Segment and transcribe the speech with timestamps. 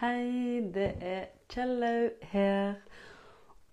[0.00, 0.60] hei.
[0.74, 2.74] Det er Kjellaug her.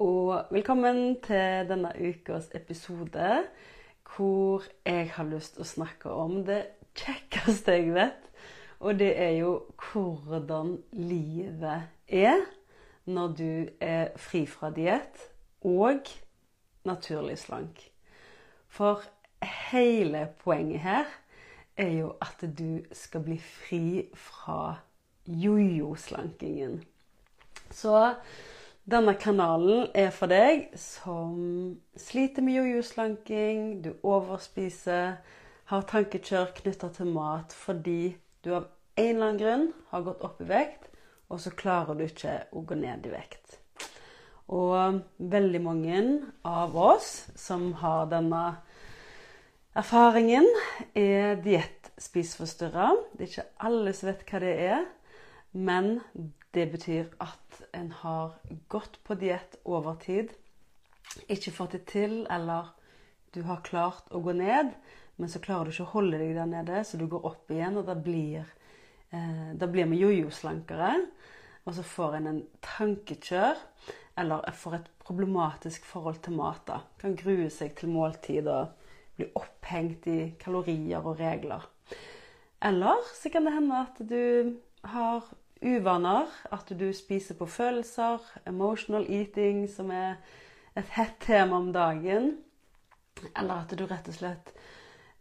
[0.02, 3.44] Og velkommen til denne ukas episode
[4.16, 6.64] hvor jeg har lyst til å snakke om det
[6.98, 8.26] kjekkeste jeg vet.
[8.80, 9.52] Og det er jo
[9.92, 12.42] hvordan livet er
[13.06, 15.28] når du er fri fra diett
[15.62, 16.10] og
[16.90, 17.86] naturlig slank.
[18.66, 19.06] For
[19.70, 21.16] hele poenget her
[21.78, 23.86] er jo at du skal bli fri
[24.18, 24.80] fra
[25.26, 26.82] jojo-slankingen.
[27.74, 27.96] Så
[28.86, 35.18] denne kanalen er for deg som sliter med jojo-slanking, du overspiser,
[35.66, 38.16] har tankekjør knytta til mat fordi
[38.46, 40.92] du av en eller annen grunn har gått opp i vekt,
[41.34, 43.58] og så klarer du ikke å gå ned i vekt.
[44.54, 46.02] Og veldig mange
[46.46, 48.44] av oss som har denne
[49.76, 50.46] erfaringen,
[50.94, 52.92] er diettspiseforstyrra.
[53.18, 54.86] Det er ikke alle som vet hva det er.
[55.56, 56.02] Men
[56.52, 58.34] det betyr at en har
[58.68, 60.34] gått på diett over tid,
[61.32, 62.74] ikke fått det til, eller
[63.32, 64.74] du har klart å gå ned,
[65.16, 67.78] men så klarer du ikke å holde deg der nede, så du går opp igjen,
[67.80, 68.44] og da blir,
[69.12, 70.92] eh, blir vi jojo-slankere.
[71.66, 73.56] Og så får en en tankekjør,
[74.18, 76.66] eller får et problematisk forhold til mat.
[76.68, 76.82] da.
[77.00, 78.68] Kan grue seg til måltid og
[79.16, 81.64] bli opphengt i kalorier og regler.
[82.62, 85.24] Eller så kan det hende at du har
[85.66, 86.30] uvaner.
[86.52, 88.24] At du spiser på følelser.
[88.48, 90.16] Emotional eating, som er
[90.78, 92.38] et hett tema om dagen.
[93.36, 94.56] Eller at du rett og slett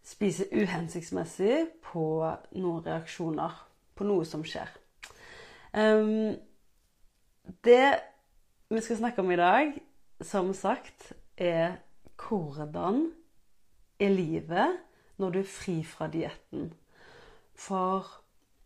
[0.04, 2.06] spiser uhensiktsmessig på
[2.60, 3.54] noen reaksjoner
[3.96, 4.68] på noe som skjer.
[5.72, 6.34] Um,
[7.64, 7.86] det
[8.68, 9.74] vi skal snakke om i dag,
[10.24, 11.78] som sagt, er
[12.20, 13.10] hvordan
[14.00, 14.78] er livet
[15.20, 16.72] når du er fri fra dietten.
[17.54, 18.08] For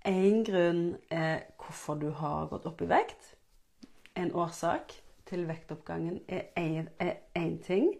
[0.09, 3.37] Én grunn er hvorfor du har gått opp i vekt.
[4.17, 6.87] En årsak til vektoppgangen er
[7.37, 7.95] én ting.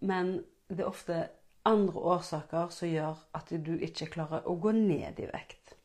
[0.00, 1.28] Men det er ofte
[1.64, 5.76] andre årsaker som gjør at du ikke klarer å gå ned i vekt.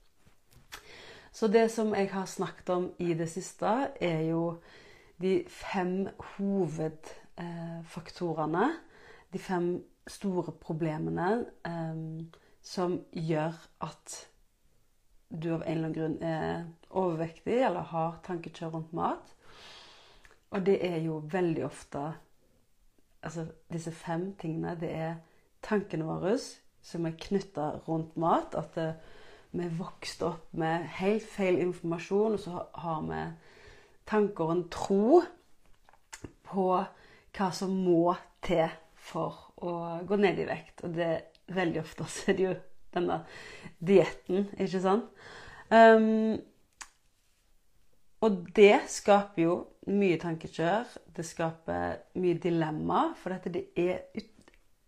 [1.31, 4.61] Så det som jeg har snakket om i det siste, er jo
[5.23, 8.73] de fem hovedfaktorene.
[9.31, 11.95] De fem store problemene eh,
[12.61, 13.53] som gjør
[13.87, 14.32] at
[15.33, 19.33] du av en eller annen grunn er overvektig eller har tankekjør rundt mat.
[20.53, 22.11] Og det er jo veldig ofte
[23.23, 25.13] Altså disse fem tingene, det er
[25.63, 26.33] tankene våre
[26.83, 28.51] som er knytta rundt mat.
[28.59, 28.89] At det,
[29.53, 33.21] vi vi vokste opp med helt feil informasjon, og så har vi
[34.11, 35.21] tanker og en tro
[36.51, 36.67] på
[37.37, 38.11] hva som må
[38.43, 38.67] til
[38.99, 39.73] for å
[40.03, 40.83] gå ned i vekt.
[40.83, 42.55] Og det er veldig ofte så er det jo
[42.95, 43.21] denne
[43.83, 45.23] dietten, ikke sant?
[45.73, 46.41] Um,
[48.23, 49.55] og det skaper jo
[49.91, 50.91] mye tankekjør.
[51.15, 53.09] Det skaper mye dilemma.
[53.19, 54.05] For dette, det, er,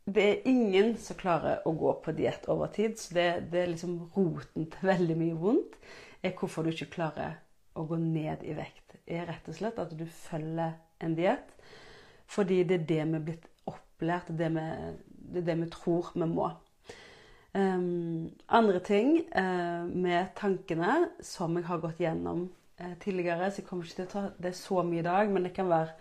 [0.08, 2.96] det er ingen som klarer å gå på diett over tid.
[3.00, 5.76] Så det, det, er liksom roten til veldig mye vondt.
[6.24, 7.42] er Hvorfor du ikke klarer
[7.76, 8.96] å gå ned i vekt.
[9.06, 11.52] er rett og slett at du følger en diett.
[12.32, 16.26] Fordi det er det vi er blitt opplært, det, det er det vi tror vi
[16.30, 16.48] må.
[17.56, 22.50] Um, andre ting uh, med tankene som jeg har gått gjennom
[22.82, 25.48] uh, tidligere, så jeg kommer ikke til å ta det så mye i dag, men
[25.48, 25.94] det kan være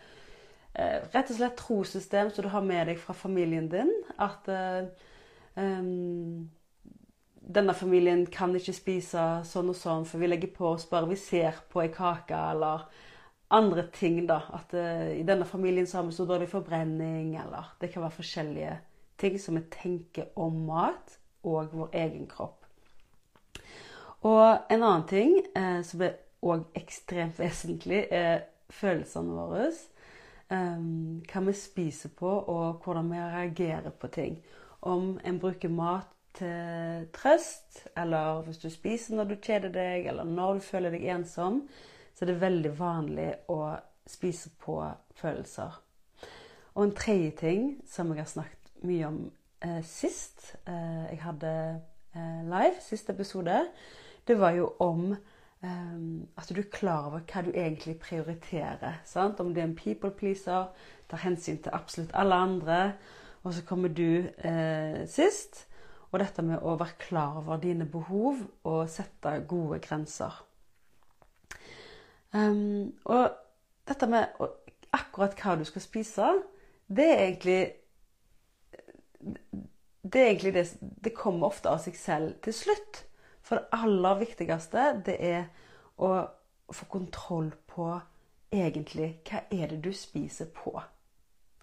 [0.74, 3.94] uh, rett og slett trossystem som du har med deg fra familien din.
[4.18, 4.50] At
[5.54, 6.50] um,
[7.38, 11.22] denne familien kan ikke spise sånn og sånn, for vi legger på oss bare vi
[11.22, 12.88] ser på ei kake, eller
[13.54, 14.42] andre ting, da.
[14.58, 18.78] At i denne familien så har vi så dårlig forbrenning, eller det kan være forskjellige
[19.22, 22.64] ting som vi tenker om mat og vår egen kropp.
[24.24, 29.68] Og en annen ting eh, som er òg ekstremt vesentlig, er følelsene våre.
[30.52, 34.36] Um, hva vi spiser på, og hvordan vi reagerer på ting.
[34.84, 40.24] Om en bruker mat til trøst, eller hvis du spiser når du kjeder deg, eller
[40.28, 41.62] når du føler deg ensom,
[42.14, 43.60] så er det veldig vanlig å
[44.06, 44.78] spise på
[45.16, 45.80] følelser.
[46.74, 49.18] Og en tredje ting som jeg har snakket mye om
[49.82, 51.52] sist eh, jeg hadde
[52.14, 53.66] eh, live, siste episode,
[54.28, 55.98] det var jo om eh,
[56.36, 59.00] at du er klar over hva du egentlig prioriterer.
[59.04, 59.40] Sant?
[59.40, 60.70] Om du er en people pleaser,
[61.10, 62.80] tar hensyn til absolutt alle andre,
[63.44, 65.66] og så kommer du eh, sist.
[66.12, 70.36] Og dette med å være klar over dine behov og sette gode grenser.
[72.34, 73.34] Um, og
[73.86, 74.30] dette med
[74.94, 76.28] akkurat hva du skal spise,
[76.86, 77.58] det er egentlig
[80.04, 80.64] det er egentlig det
[81.04, 83.04] Det kommer ofte av seg selv til slutt.
[83.44, 85.46] For det aller viktigste, det er
[86.00, 86.10] å
[86.72, 87.88] få kontroll på
[88.54, 90.72] egentlig hva er det du spiser på.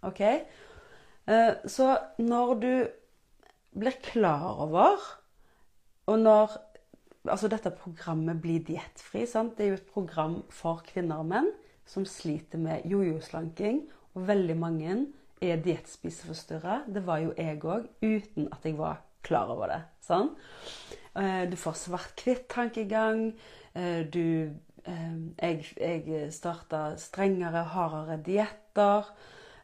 [0.06, 0.22] OK?
[0.22, 1.88] Eh, så
[2.22, 2.74] når du
[3.78, 5.02] blir klar over,
[6.06, 6.58] og når
[7.30, 11.52] altså dette programmet blir diettfri Det er jo et program for kvinner og menn
[11.86, 13.88] som sliter med jojo-slanking.
[14.14, 14.96] Og veldig mange
[15.42, 16.84] er diettspiseforstyrra.
[16.88, 19.82] Det var jo jeg òg, uten at jeg var klar over det.
[20.06, 20.32] Sånn?
[21.52, 23.32] Du får svart-hvitt-tankegang.
[23.74, 24.56] Eh, du
[24.86, 29.12] Jeg, jeg starta strengere, hardere dietter.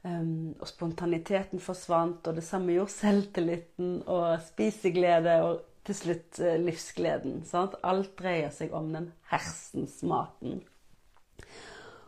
[0.07, 7.41] Og spontaniteten forsvant, og det samme gjorde selvtilliten og spiseglede og til slutt eh, livsgleden.
[7.47, 7.77] Sant?
[7.83, 10.61] Alt dreier seg om den hersens maten.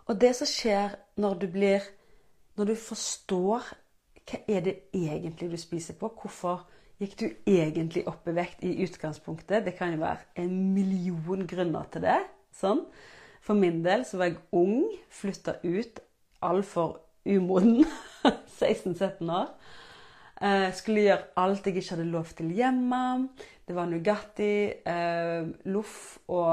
[0.10, 1.86] Og det som skjer når du blir
[2.60, 3.68] Når du forstår
[4.28, 6.66] hva er det egentlig du spiser på, hvorfor
[7.00, 9.64] gikk du egentlig opp i vekt i utgangspunktet?
[9.64, 12.18] Det kan jo være en million grunner til det.
[12.52, 12.84] Sånn.
[13.40, 16.04] For min del så var jeg ung, flytta ut
[16.44, 17.88] altfor umoden.
[18.60, 19.48] 16-17 år.
[20.44, 23.04] Eh, skulle gjøre alt jeg ikke hadde lov til hjemme.
[23.64, 24.54] Det var Nugatti,
[24.84, 26.52] eh, loff og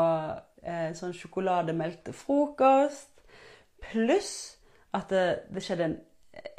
[0.62, 3.10] eh, sånn sjokolademelk til frokost.
[3.82, 4.55] Pluss
[4.96, 5.98] at det, det, skjedde en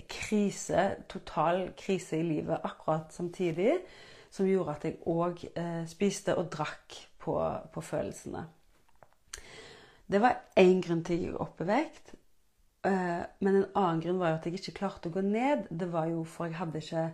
[0.10, 3.80] krise, total krise i livet akkurat samtidig,
[4.32, 7.36] som gjorde at jeg òg eh, spiste og drakk på,
[7.74, 8.46] på følelsene.
[10.08, 12.14] Det var én grunn til at jeg gikk opp i vekt.
[12.88, 15.66] Eh, men en annen grunn var jo at jeg ikke klarte å gå ned.
[15.70, 17.08] Det var jo for jeg hadde ikke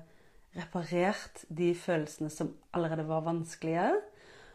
[0.54, 3.88] reparert de følelsene som allerede var vanskelige.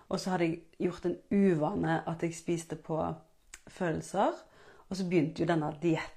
[0.09, 3.01] Og så hadde jeg gjort en uvane at jeg spiste på
[3.67, 4.37] følelser.
[4.89, 6.15] Og så begynte jo denne diett,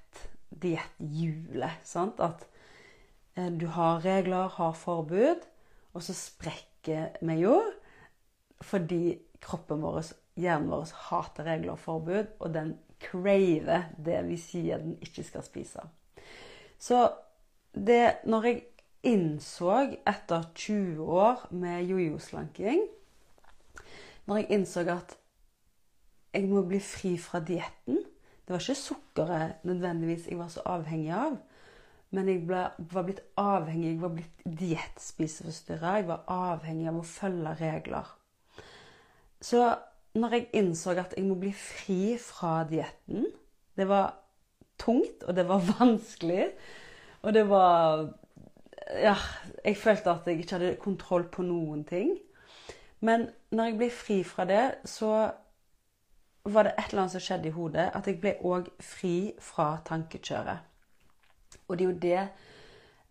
[0.62, 1.94] dietthjulet.
[2.18, 2.46] At
[3.36, 5.46] eh, du har regler, har forbud,
[5.92, 7.58] og så sprekker vi jo
[8.62, 14.78] fordi kroppen vår, hjernen vår, hater regler og forbud, og den craver det vi sier
[14.78, 15.82] den ikke skal spise.
[16.78, 17.08] Så
[17.72, 18.62] det Når jeg
[19.02, 22.82] innså etter 20 år med jojo-slanking
[24.26, 25.16] Når jeg innså at
[26.32, 27.98] jeg må bli fri fra dietten
[28.42, 31.36] Det var ikke sukkeret nødvendigvis jeg var så avhengig av.
[32.12, 35.94] Men jeg ble, var blitt avhengig, jeg var blitt diettspiseforstyrra.
[36.00, 38.10] Jeg var avhengig av å følge regler.
[39.42, 39.62] Så
[40.18, 43.24] når jeg innså at jeg må bli fri fra dietten
[43.72, 44.12] Det var
[44.78, 46.50] tungt, og det var vanskelig.
[47.22, 48.10] Og det var
[48.92, 49.14] Ja,
[49.64, 52.18] jeg følte at jeg ikke hadde kontroll på noen ting.
[53.00, 55.30] Men når jeg ble fri fra det, så
[56.44, 57.88] var det et eller annet som skjedde i hodet.
[57.94, 60.68] At jeg ble òg fri fra tankekjøret.
[61.68, 62.20] Og det er jo det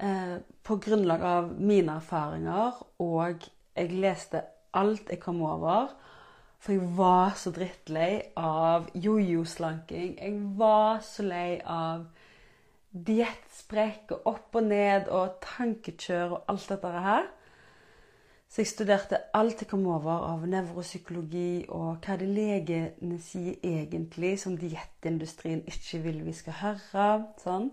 [0.03, 4.43] eh, På grunnlag av mine erfaringer, og jeg leste
[4.77, 5.89] alt jeg kom over,
[6.61, 10.19] for jeg var så drittlei av jojo-slanking.
[10.19, 12.05] Jeg var så lei av
[12.91, 17.29] diettsprekk og opp og ned og tankekjør og alt dette her.
[18.51, 24.33] Så jeg studerte alt jeg kom over av nevropsykologi og hva det legene sier egentlig,
[24.41, 27.05] som diettindustrien ikke vil vi skal høre.
[27.39, 27.69] Sånn.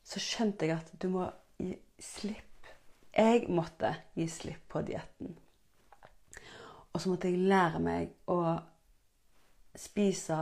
[0.00, 1.26] Så skjønte jeg at du må
[1.60, 2.70] gi slipp.
[3.12, 5.34] Jeg måtte gi slipp på dietten.
[6.94, 8.38] Og så måtte jeg lære meg å
[9.76, 10.38] spise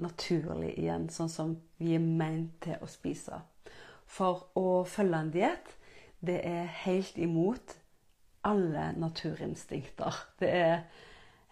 [0.00, 3.42] naturlig igjen, sånn som vi er ment til å spise.
[4.08, 5.74] For å følge en diett,
[6.24, 7.76] det er helt imot
[8.48, 10.16] alle naturinstinkter.
[10.40, 10.80] Det er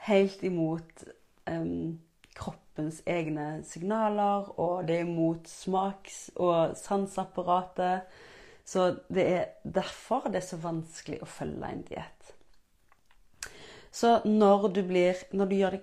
[0.08, 1.04] helt imot
[1.50, 1.98] um,
[2.36, 8.00] kroppens egne signaler, og det er imot smaks- og sanseapparatet.
[8.66, 12.32] Så det er derfor det er så vanskelig å følge en diett.
[13.96, 15.80] Så når du blir Når du, det,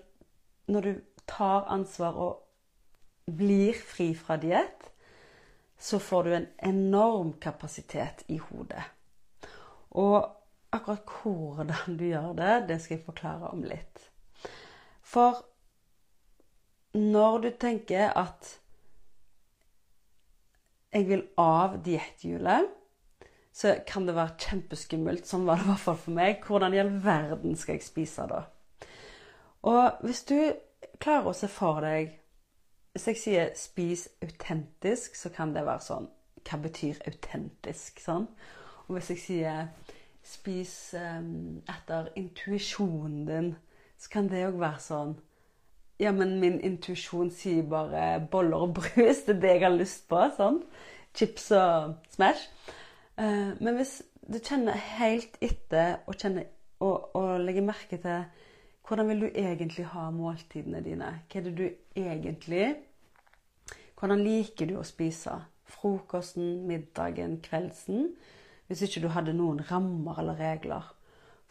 [0.67, 2.43] når du tar ansvar og
[3.37, 4.91] blir fri fra diett,
[5.79, 8.83] så får du en enorm kapasitet i hodet.
[9.89, 10.27] Og
[10.73, 14.09] akkurat hvordan du gjør det, det skal jeg forklare om litt.
[15.03, 15.43] For
[16.97, 18.57] når du tenker at
[20.93, 22.69] jeg vil av dietthjulet
[23.53, 25.27] så kan det være kjempeskummelt.
[25.29, 26.41] Sånn var det i hvert fall for meg.
[26.45, 28.41] Hvordan i all verden skal jeg spise da?
[29.69, 30.37] Og hvis du
[31.01, 32.19] klarer å se for deg
[32.93, 36.09] Hvis jeg sier 'spis autentisk', så kan det være sånn
[36.45, 37.99] Hva betyr autentisk?
[37.99, 38.27] Sånn?
[38.85, 39.69] Og hvis jeg sier
[40.23, 43.55] 'spis um, etter intuisjonen din',
[43.97, 45.15] så kan det òg være sånn
[45.99, 49.23] Ja, men min intuisjon sier bare boller og brus.
[49.27, 50.19] Det er det jeg har lyst på.
[50.35, 50.63] Sånn.
[51.13, 52.49] Chips og Smash.
[53.17, 56.15] Uh, men hvis du kjenner helt etter og,
[56.79, 58.25] og, og legger merke til
[58.87, 61.11] hvordan vil du egentlig ha måltidene dine?
[61.31, 62.75] Hva er det du egentlig
[63.99, 65.37] Hvordan liker du å spise?
[65.63, 68.09] Frokosten, middagen, kveldsen?
[68.67, 70.91] Hvis ikke du hadde noen rammer eller regler.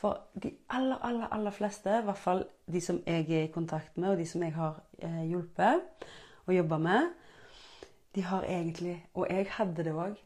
[0.00, 3.96] For de aller, aller, aller fleste, i hvert fall de som jeg er i kontakt
[3.96, 6.06] med, og de som jeg har eh, hjulpet
[6.46, 7.12] og jobba med,
[8.14, 10.16] de har egentlig, og jeg hadde det òg,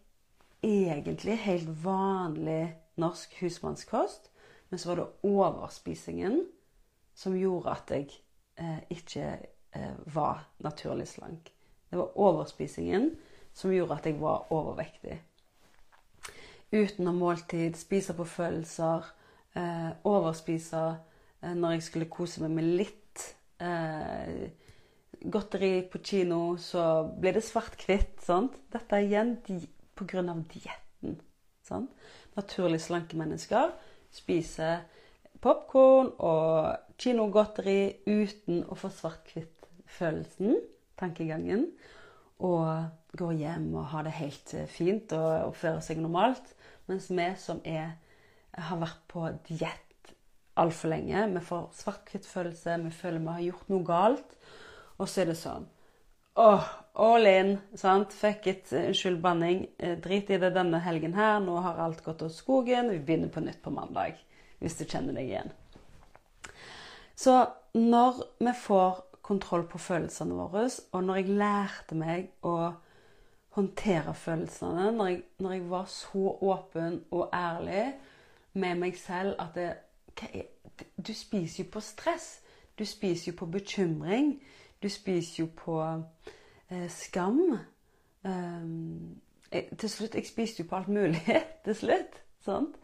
[0.63, 4.31] egentlig helt vanlig norsk husmannskost.
[4.71, 6.41] Men så var det overspisingen
[7.15, 8.09] som gjorde at jeg
[8.59, 9.29] eh, ikke
[9.77, 11.53] eh, var naturlig slank.
[11.91, 13.13] Det var overspisingen
[13.55, 15.21] som gjorde at jeg var overvektig.
[16.75, 19.05] Uten å måltid, spise på følelser,
[19.55, 20.83] eh, overspise
[21.43, 23.23] eh, når jeg skulle kose meg med litt
[23.63, 24.49] eh,
[25.23, 28.27] godteri på kino, så ble det svart-hvitt.
[28.73, 29.37] Dette er igjen
[29.95, 30.23] pga.
[30.53, 31.21] dietten.
[31.63, 31.91] Sant?
[32.37, 33.71] Naturlig slanke mennesker
[34.13, 34.83] spiser
[35.43, 40.59] popkorn og kinogodteri uten å få svart-hvitt-følelsen,
[40.99, 41.69] tankegangen,
[42.45, 46.53] og går hjem og har det helt eh, fint og oppfører seg normalt.
[46.91, 47.97] Mens vi som er,
[48.57, 50.13] har vært på diett
[50.57, 54.37] altfor lenge, vi får svart-hvitt-følelse, vi føler vi har gjort noe galt,
[54.97, 55.67] og så er det sånn
[56.37, 56.65] Åh,
[57.01, 57.55] all in.
[57.81, 58.13] sant?
[58.13, 58.69] Fuck it.
[58.73, 59.63] Unnskyld banning.
[59.79, 61.39] Eh, drit i det denne helgen her.
[61.41, 62.91] Nå har alt gått åt skogen.
[62.93, 64.19] Vi begynner på nytt på mandag.
[64.61, 65.55] Hvis du kjenner deg igjen.
[67.17, 67.39] Så
[67.73, 72.57] når vi får kontroll på følelsene våre, og når jeg lærte meg å
[73.57, 77.95] håndtere følelsene, når jeg, når jeg var så åpen og ærlig
[78.53, 79.73] med meg selv at det,
[80.23, 80.43] er,
[81.07, 82.41] Du spiser jo på stress.
[82.79, 84.43] Du spiser jo på bekymring.
[84.83, 86.03] Du spiser jo på
[86.71, 87.59] eh, skam.
[88.25, 89.17] Um,
[89.53, 91.23] jeg, til slutt Jeg spiste jo på alt mulig
[91.65, 92.23] til slutt.
[92.41, 92.77] Sant?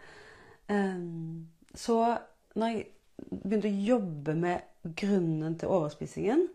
[0.71, 2.19] Um, så
[2.55, 2.87] når jeg
[3.31, 6.47] begynte å jobbe med grunnen til overspisingen,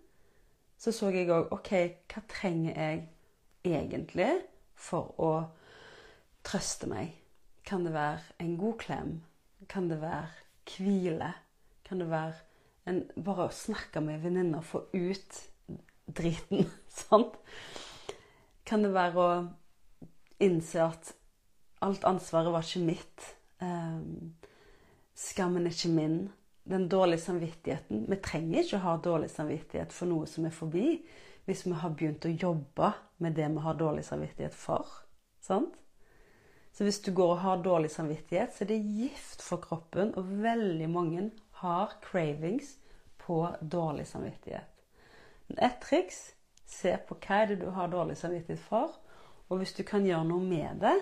[0.77, 1.71] så så jeg òg OK,
[2.11, 3.05] hva trenger jeg
[3.65, 4.29] egentlig
[4.77, 5.31] for å
[6.45, 7.15] trøste meg?
[7.67, 9.15] Kan det være en god klem?
[9.69, 10.29] Kan det være
[10.69, 11.33] hvile?
[11.87, 12.35] Kan det være
[12.87, 15.41] en, bare å snakke med venninner få ut
[16.07, 16.69] driten?
[16.99, 17.39] Sant?
[18.67, 19.31] Kan det være å
[20.43, 21.13] innse at
[21.83, 23.29] alt ansvaret var ikke mitt?
[23.61, 24.35] Um,
[25.17, 26.19] skammen er ikke min
[26.67, 28.05] den dårlige samvittigheten.
[28.09, 30.87] Vi trenger ikke å ha dårlig samvittighet for noe som er forbi,
[31.47, 32.91] hvis vi har begynt å jobbe
[33.23, 34.87] med det vi har dårlig samvittighet for.
[35.43, 35.75] Sant?
[36.75, 40.27] Så hvis du går og har dårlig samvittighet, så er det gift for kroppen, og
[40.43, 41.29] veldig mange
[41.63, 42.75] har cravings
[43.17, 44.67] på dårlig samvittighet.
[45.57, 46.19] Et triks
[46.67, 48.99] se på hva er det du har dårlig samvittighet for,
[49.47, 50.97] og hvis du kan gjøre noe med det,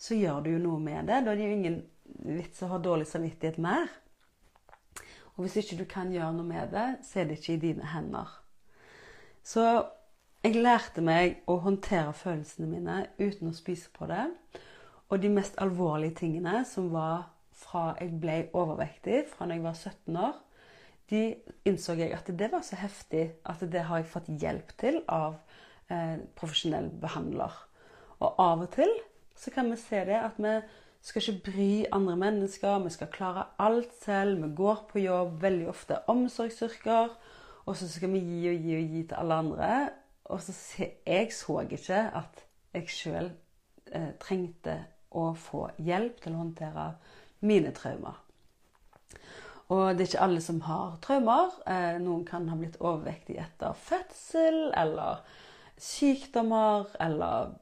[0.00, 1.20] så gjør du jo noe med det.
[1.24, 1.78] Da er det jo ingen
[2.40, 3.88] vits å ha dårlig samvittighet mer.
[5.36, 7.86] Og hvis ikke du kan gjøre noe med det, så er det ikke i dine
[7.92, 8.30] hender.
[9.44, 9.66] Så
[10.44, 14.24] jeg lærte meg å håndtere følelsene mine uten å spise på det.
[15.10, 19.76] Og de mest alvorlige tingene, som var fra jeg ble overvektig, fra da jeg var
[19.76, 20.40] 17 år,
[21.10, 21.20] de
[21.68, 25.36] innså jeg at det var så heftig at det har jeg fått hjelp til av
[25.92, 27.54] eh, profesjonell behandler.
[28.18, 28.90] Og av og til
[29.38, 30.56] så kan vi se det at vi
[31.06, 32.80] skal ikke bry andre mennesker.
[32.82, 34.42] Vi skal klare alt selv.
[34.42, 37.14] Vi går på jobb, veldig ofte omsorgsyrker.
[37.66, 39.70] Og så skal vi gi og gi og gi til alle andre.
[40.24, 42.42] Og så se, jeg så ikke at
[42.74, 43.30] jeg sjøl
[43.92, 44.80] eh, trengte
[45.14, 46.86] å få hjelp til å håndtere
[47.46, 48.18] mine traumer.
[49.70, 51.54] Og det er ikke alle som har traumer.
[51.70, 55.22] Eh, noen kan ha blitt overvektige etter fødsel eller
[55.78, 57.54] sykdommer eller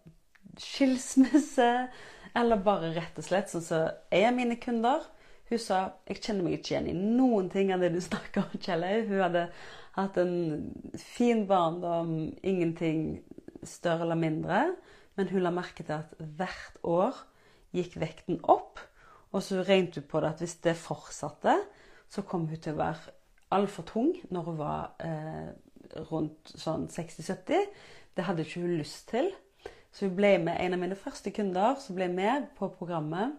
[0.61, 1.71] skilsmisse.
[2.35, 5.05] Eller bare rett og slett sånn som så er mine kunder.
[5.51, 8.59] Hun sa jeg kjenner meg ikke igjen i noen ting av det du snakker om,
[8.59, 8.87] Kjell.
[9.09, 9.45] Hun hadde
[9.95, 10.35] hatt en
[10.99, 13.23] fin barndom, ingenting
[13.63, 14.65] større eller mindre.
[15.15, 17.21] Men hun la merke til at hvert år
[17.75, 18.83] gikk vekten opp.
[19.35, 21.59] Og så regnet hun på det at hvis det fortsatte,
[22.11, 23.15] så kom hun til å være
[23.55, 25.51] altfor tung når hun var eh,
[26.11, 27.71] rundt sånn 60-70.
[28.15, 29.31] Det hadde ikke hun lyst til.
[29.95, 33.37] Så hun ble med en av mine første kunder som ble med på programmet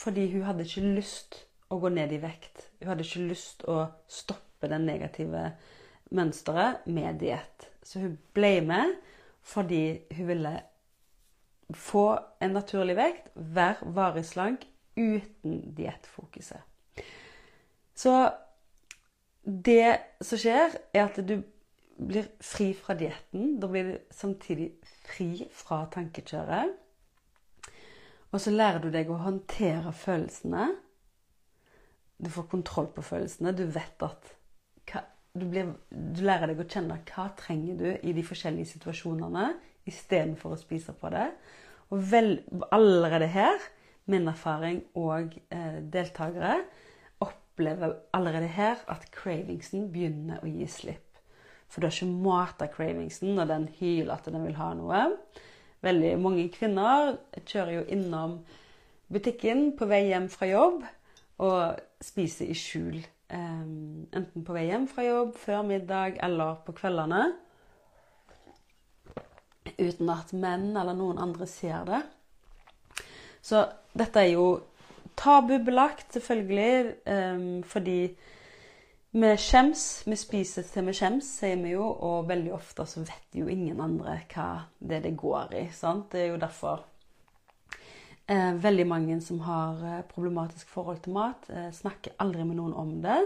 [0.00, 1.36] fordi hun hadde ikke lyst
[1.68, 2.70] å gå ned i vekt.
[2.80, 5.50] Hun hadde ikke lyst å stoppe det negative
[6.16, 7.68] mønsteret med diett.
[7.84, 8.96] Så hun ble med
[9.44, 10.54] fordi hun ville
[11.76, 12.06] få
[12.42, 14.64] en naturlig vekt, være varig slank
[14.96, 16.64] uten diettfokuset.
[17.94, 18.14] Så
[19.44, 21.42] det som skjer, er at du
[22.00, 23.58] blir fri fra dietten.
[23.60, 24.72] Da blir du samtidig
[25.10, 26.76] fri fra tankekjøret.
[28.30, 30.68] Og så lærer du deg å håndtere følelsene.
[32.20, 33.54] Du får kontroll på følelsene.
[33.56, 34.30] Du vet at
[34.90, 35.02] hva,
[35.34, 39.48] du, blir, du, lærer deg å kjenne hva trenger du i de forskjellige situasjonene
[39.90, 41.26] istedenfor å spise på det.
[41.90, 42.36] Og vel,
[42.70, 43.58] allerede her,
[44.10, 46.60] min erfaring og eh, deltakere,
[47.22, 51.09] opplever allerede her at cravingsen begynner å gi slipp.
[51.70, 55.04] For du har ikke mata cravingsen når den hyler at den vil ha noe.
[55.86, 58.40] Veldig mange kvinner kjører jo innom
[59.10, 60.82] butikken på vei hjem fra jobb
[61.40, 62.98] og spiser i skjul.
[63.30, 67.28] Um, enten på vei hjem fra jobb, før middag eller på kveldene.
[69.78, 72.02] Uten at menn eller noen andre ser det.
[73.40, 73.62] Så
[73.96, 74.48] dette er jo
[75.20, 78.00] tabubelagt, selvfølgelig, um, fordi
[79.10, 80.02] vi skjems.
[80.06, 81.86] Vi spiser til vi skjems, sier vi jo.
[81.86, 85.66] Og veldig ofte så vet jo ingen andre hva det det går i.
[85.74, 86.12] sant?
[86.12, 86.86] Det er jo derfor
[88.30, 92.76] Eh, veldig mange som har eh, problematisk forhold til mat, eh, snakker aldri med noen
[92.78, 93.16] om det.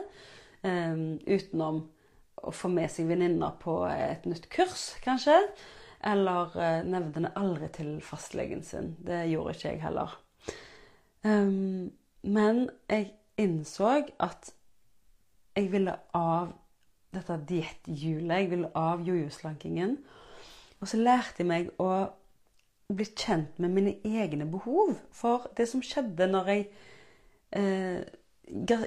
[0.64, 0.94] Eh,
[1.28, 1.82] utenom
[2.40, 5.36] å få med seg venninner på et nytt kurs, kanskje.
[6.04, 8.94] Eller eh, nevner det aldri til fastlegen sin.
[9.04, 10.16] Det gjorde ikke jeg heller.
[11.24, 14.54] Um, men jeg innså at
[15.54, 16.52] jeg ville av
[17.14, 18.40] dette dietthjulet.
[18.42, 19.96] Jeg ville av jojo-slankingen.
[20.80, 21.90] Og så lærte jeg meg å
[22.94, 24.96] bli kjent med mine egne behov.
[25.14, 26.66] For det som skjedde når jeg
[27.56, 28.02] eh,
[28.68, 28.80] ga,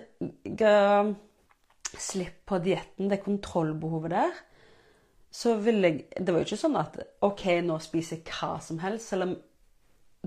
[0.59, 0.75] ga
[1.97, 4.43] slipp på dietten, det kontrollbehovet der,
[5.31, 6.95] så ville jeg Det var jo ikke sånn at
[7.25, 9.11] OK, nå spiser jeg hva som helst.
[9.11, 9.35] Selv om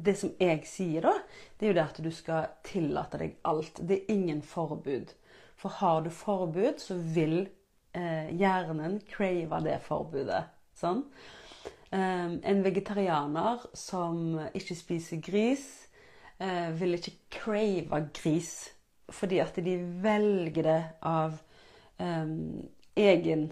[0.01, 1.15] det som jeg sier, da,
[1.59, 3.81] det er jo det at du skal tillate deg alt.
[3.81, 5.13] Det er ingen forbud.
[5.61, 7.43] For har du forbud, så vil
[7.93, 10.43] eh, hjernen crave det forbudet.
[10.81, 11.05] Sånn?
[11.93, 15.67] Eh, en vegetarianer som ikke spiser gris,
[16.41, 18.53] eh, vil ikke crave gris
[19.11, 21.33] fordi at de velger det av
[21.99, 22.63] um,
[22.95, 23.49] egen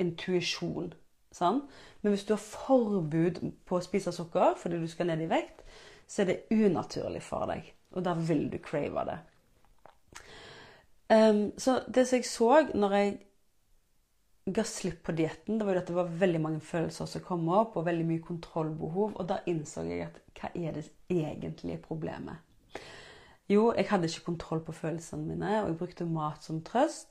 [0.00, 0.94] intuisjon.
[1.34, 1.60] Sånn?
[2.00, 5.60] Men hvis du har forbud på å spise sukker fordi du skal ned i vekt,
[6.08, 7.68] så er det unaturlig for deg.
[7.92, 9.18] Og da vil du crave det.
[11.12, 13.14] Um, så det som jeg så når jeg
[14.54, 17.46] ga slipp på dietten, det var jo at det var veldig mange følelser som kom
[17.48, 19.14] opp, og veldig mye kontrollbehov.
[19.16, 22.42] Og da innså jeg at hva er det egentlige problemet?
[23.48, 27.10] Jo, jeg hadde ikke kontroll på følelsene mine, og jeg brukte mat som trøst.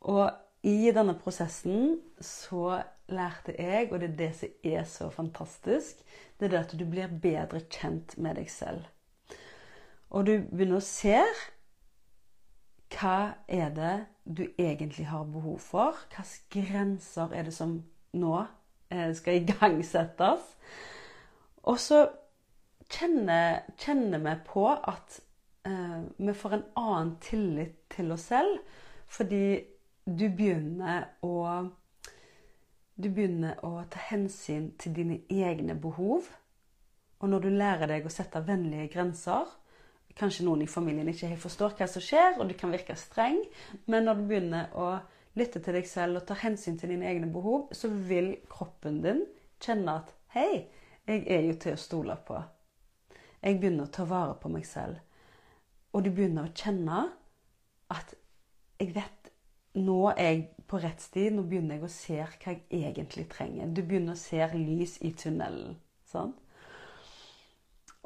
[0.00, 0.28] Og
[0.66, 2.80] i denne prosessen så
[3.12, 6.00] lærte jeg, og det er det som er så fantastisk,
[6.38, 8.84] det er det at du blir bedre kjent med deg selv.
[10.10, 11.20] Og du begynner å se
[12.94, 15.98] hva er det du egentlig har behov for?
[16.14, 17.78] Hvilke grenser er det som
[18.14, 18.34] nå
[18.90, 20.52] eh, skal igangsettes?
[21.66, 22.04] Og så
[22.90, 25.18] kjenner, kjenner vi på at
[25.66, 28.60] eh, vi får en annen tillit til oss selv,
[29.06, 29.58] fordi
[30.06, 31.66] du begynner å
[32.96, 36.30] Du begynner å ta hensyn til dine egne behov.
[37.20, 39.50] Og når du lærer deg å sette vennlige grenser,
[40.16, 43.42] kanskje noen i familien ikke helt forstår hva som skjer, og du kan virke streng,
[43.86, 44.90] men når du begynner å
[45.36, 49.24] lytte til deg selv og ta hensyn til dine egne behov, så vil kroppen din
[49.62, 50.66] kjenne at Hei,
[51.08, 52.36] jeg er jo til å stole på.
[53.40, 54.98] Jeg begynner å ta vare på meg selv.
[55.96, 57.06] Og du begynner å kjenne
[57.94, 58.12] at
[58.80, 59.30] jeg vet
[59.76, 61.26] Nå er jeg på rett sti.
[61.32, 63.68] Nå begynner jeg å se hva jeg egentlig trenger.
[63.72, 65.74] Du begynner å se lys i tunnelen.
[66.08, 66.32] Sånn?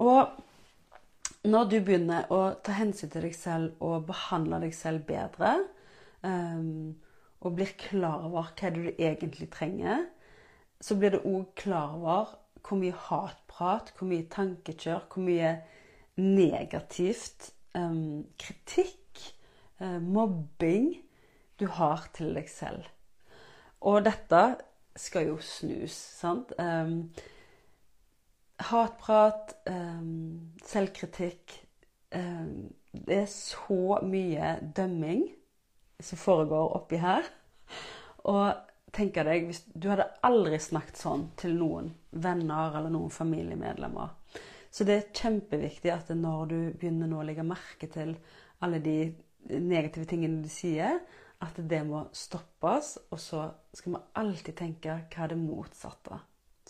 [0.02, 0.40] Og
[1.48, 5.54] når du begynner å ta hensyn til deg selv og behandle deg selv bedre,
[6.20, 6.92] um,
[7.40, 10.04] og blir klar over hva du egentlig trenger,
[10.80, 15.54] så blir du òg klar over hvor mye hatprat, hvor mye tankekjør, hvor mye
[16.20, 19.22] negativt, um, kritikk,
[19.80, 20.92] uh, mobbing
[21.60, 22.84] du har til deg selv.
[23.80, 24.42] Og dette
[25.00, 26.52] skal jo snus, sant?
[26.60, 27.08] Um,
[28.68, 31.54] hatprat, um, selvkritikk
[32.14, 35.28] um, Det er så mye dømming
[36.00, 37.26] som foregår oppi her.
[38.28, 38.52] Og
[38.92, 44.16] tenker deg, hvis Du hadde aldri snakket sånn til noen venner eller noen familiemedlemmer.
[44.70, 48.14] Så det er kjempeviktig at når du begynner nå å legge merke til
[48.62, 48.98] alle de
[49.50, 51.00] negative tingene du sier,
[51.40, 52.96] at det må stoppes.
[53.10, 56.20] Og så skal vi alltid tenke hva er det motsatte.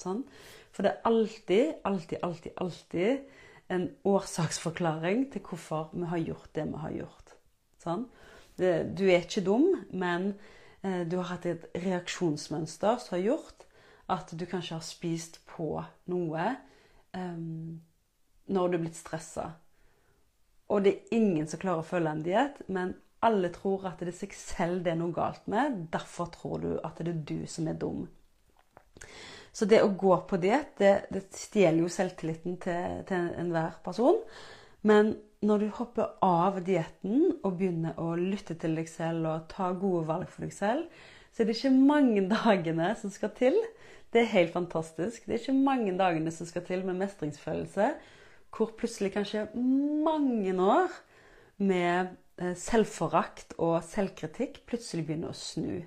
[0.01, 0.23] Sånn?
[0.71, 3.19] For det er alltid, alltid, alltid, alltid
[3.71, 7.35] en årsaksforklaring til hvorfor vi har gjort det vi har gjort.
[7.83, 8.07] Sånn?
[8.59, 10.35] Du er ikke dum, men
[10.83, 13.67] eh, du har hatt et reaksjonsmønster som har gjort
[14.11, 15.79] at du kanskje har spist på
[16.11, 16.47] noe
[17.15, 17.79] um,
[18.51, 19.53] når du er blitt stressa.
[20.69, 22.95] og det er ingen som klarer å følge en diett, men
[23.27, 25.87] alle tror at det er seg selv det er noe galt med.
[25.93, 28.07] Derfor tror du at det er du som er dum.
[29.53, 34.21] Så det å gå på diett, det, det stjeler jo selvtilliten til, til enhver person.
[34.87, 39.71] Men når du hopper av dietten og begynner å lytte til deg selv og ta
[39.73, 43.57] gode valg for deg selv, så er det ikke mange dagene som skal til.
[44.11, 45.27] Det er helt fantastisk.
[45.27, 47.93] Det er ikke mange dagene som skal til med mestringsfølelse,
[48.51, 50.91] hvor plutselig kanskje mange år
[51.63, 55.85] med eh, selvforakt og selvkritikk plutselig begynner å snu.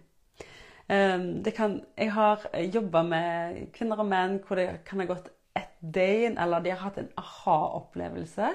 [0.90, 5.70] Ehm, kan, jeg har jobba med kvinner og menn hvor det kan ha gått et
[5.80, 8.50] døgn, eller de har hatt en aha-opplevelse.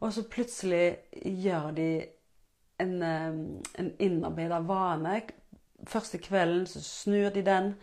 [0.00, 1.88] Og så plutselig gjør de
[2.80, 5.22] en, ehm, en innarbeida vane.
[5.86, 7.74] Første kvelden så snur de den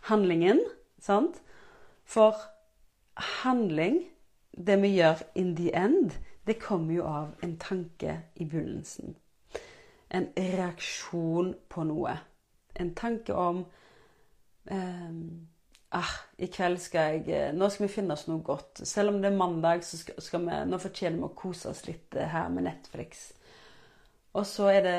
[0.00, 0.60] handlingen.
[1.00, 1.42] Sant?
[2.04, 2.34] For
[3.42, 4.02] handling,
[4.66, 6.10] det vi gjør in the end,
[6.46, 9.16] det kommer jo av en tanke i begynnelsen.
[10.10, 12.16] En reaksjon på noe
[12.74, 13.62] en tanke om
[14.70, 15.48] um,
[15.96, 18.82] ah, i kveld skal jeg eh, Nå skal vi finne oss noe godt.
[18.86, 21.84] Selv om det er mandag, så skal, skal vi Nå fortjener vi å kose oss
[21.88, 23.30] litt eh, her med Netflix.
[24.36, 24.98] Og så er det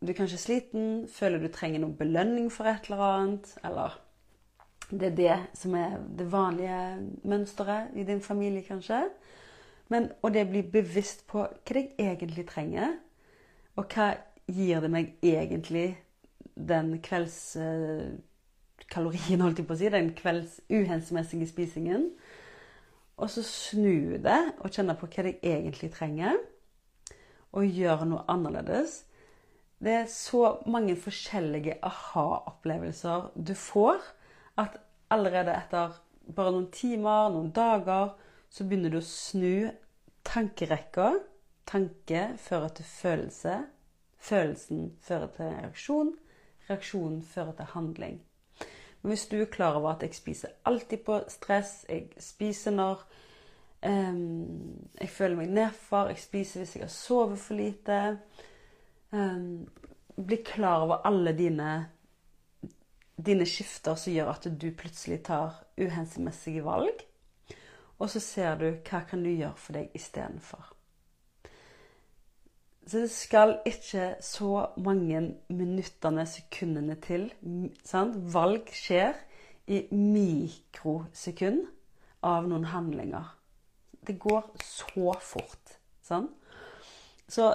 [0.00, 3.50] Du er kanskje sliten, føler du trenger noen belønning for et eller annet.
[3.68, 3.98] Eller
[4.90, 6.78] det er det som er det vanlige
[7.28, 9.02] mønsteret i din familie, kanskje.
[9.92, 12.94] Men, og det blir bevisst på hva jeg egentlig trenger,
[13.76, 14.14] og hva
[14.48, 15.98] gir det meg egentlig
[16.54, 22.02] den kveldskalorien, holdt jeg på å si, den kvelds uhensiktsmessige spisingen.
[23.20, 26.34] Og så snu det og kjenne på hva jeg egentlig trenger,
[27.52, 29.04] og gjøre noe annerledes.
[29.80, 33.98] Det er så mange forskjellige aha-opplevelser du får,
[34.60, 34.76] at
[35.10, 35.96] allerede etter
[36.36, 38.14] bare noen timer, noen dager,
[38.50, 39.70] så begynner du å snu
[40.26, 41.12] tankerekka.
[41.70, 43.56] Tanke fører til følelse.
[44.20, 46.10] Følelsen fører til reaksjon
[46.70, 48.20] reaksjonen fører til handling.
[49.02, 53.04] Men hvis du er klar over at jeg spiser alltid på stress, jeg spiser når
[53.86, 58.00] um, jeg føler meg nedfor, jeg spiser hvis jeg har sovet for lite
[59.12, 59.68] um,
[60.20, 61.86] Bli klar over alle dine,
[63.16, 67.06] dine skifter som gjør at du plutselig tar uhensiktsmessige valg.
[67.98, 70.74] Og så ser du hva kan du gjøre for deg istedenfor.
[72.90, 77.28] Så det skal ikke så mange minuttene, sekundene til.
[77.86, 78.16] Sant?
[78.34, 79.14] Valg skjer
[79.70, 81.60] i mikrosekund
[82.26, 83.28] av noen handlinger.
[84.02, 85.76] Det går så fort.
[86.02, 86.34] Sant?
[87.30, 87.52] Så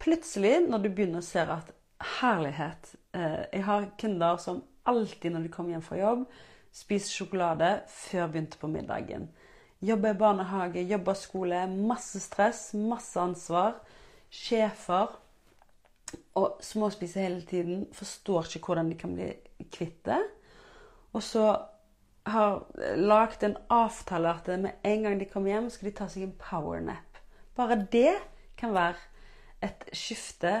[0.00, 1.74] plutselig, når du begynner å se at
[2.22, 6.24] herlighet eh, Jeg har kunder som alltid når de kommer hjem fra jobb,
[6.72, 9.28] spiser sjokolade før begynte på middagen.
[9.84, 11.66] Jobber i barnehage, jobber skole.
[11.68, 13.82] Masse stress, masse ansvar
[14.30, 15.16] sjefer
[16.38, 19.30] og småspiser hele tiden, forstår ikke hvordan de kan bli
[19.72, 20.20] kvitt det.
[21.12, 21.46] Og så
[22.30, 22.62] har
[22.96, 26.36] lagd en avtale at med en gang de kommer hjem, skal de ta seg en
[26.38, 27.18] powernap.
[27.56, 28.14] Bare det
[28.58, 28.98] kan være
[29.66, 30.52] et skifte.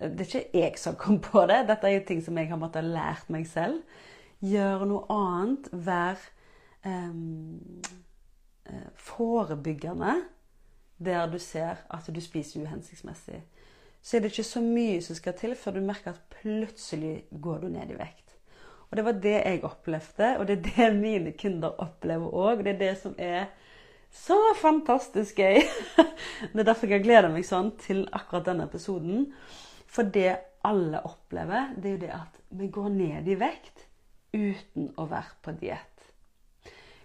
[0.00, 1.62] Det er ikke jeg som kom på det.
[1.68, 3.82] Dette er jo ting som jeg har måttet lært meg selv.
[4.40, 5.68] Gjøre noe annet.
[5.72, 7.82] Være um,
[8.96, 10.16] forebyggende
[11.04, 13.42] der du ser at du spiser uhensiktsmessig,
[14.02, 17.64] så er det ikke så mye som skal til før du merker at plutselig går
[17.64, 18.36] du ned i vekt.
[18.90, 22.64] Og Det var det jeg opplevde, og det er det mine kunder opplever òg.
[22.64, 23.44] Det er det som er
[24.10, 25.60] så fantastisk gøy.
[26.52, 29.28] Det er derfor jeg gleder meg sånn til akkurat denne episoden.
[29.86, 33.86] For det alle opplever, det er jo det at vi går ned i vekt
[34.34, 35.89] uten å være på diett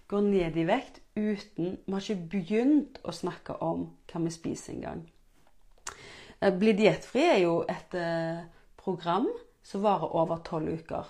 [0.08, 4.74] går ned i vekt uten Vi har ikke begynt å snakke om hva vi spiser
[4.76, 5.06] engang.
[6.42, 8.44] Eh, Bli diettfri er jo et eh,
[8.78, 9.30] program
[9.64, 11.08] som varer over tolv uker.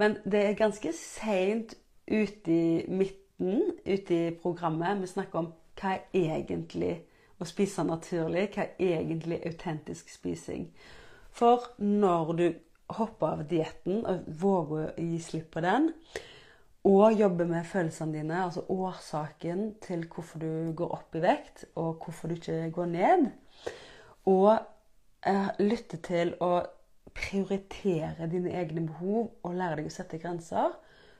[0.00, 1.74] Men det er ganske seint
[2.08, 6.94] ute i midten ute i programmet vi snakker om hva er egentlig
[7.40, 10.66] å spise naturlig, hva er egentlig autentisk spising.
[11.32, 12.46] For når du
[12.98, 15.92] hopper av dietten og våger å gi slipp på den,
[16.84, 22.00] og jobbe med følelsene dine, altså årsaken til hvorfor du går opp i vekt, og
[22.04, 23.26] hvorfor du ikke går ned.
[24.30, 24.54] Og
[25.26, 26.62] eh, lytte til å
[27.14, 30.72] prioritere dine egne behov og lære deg å sette grenser,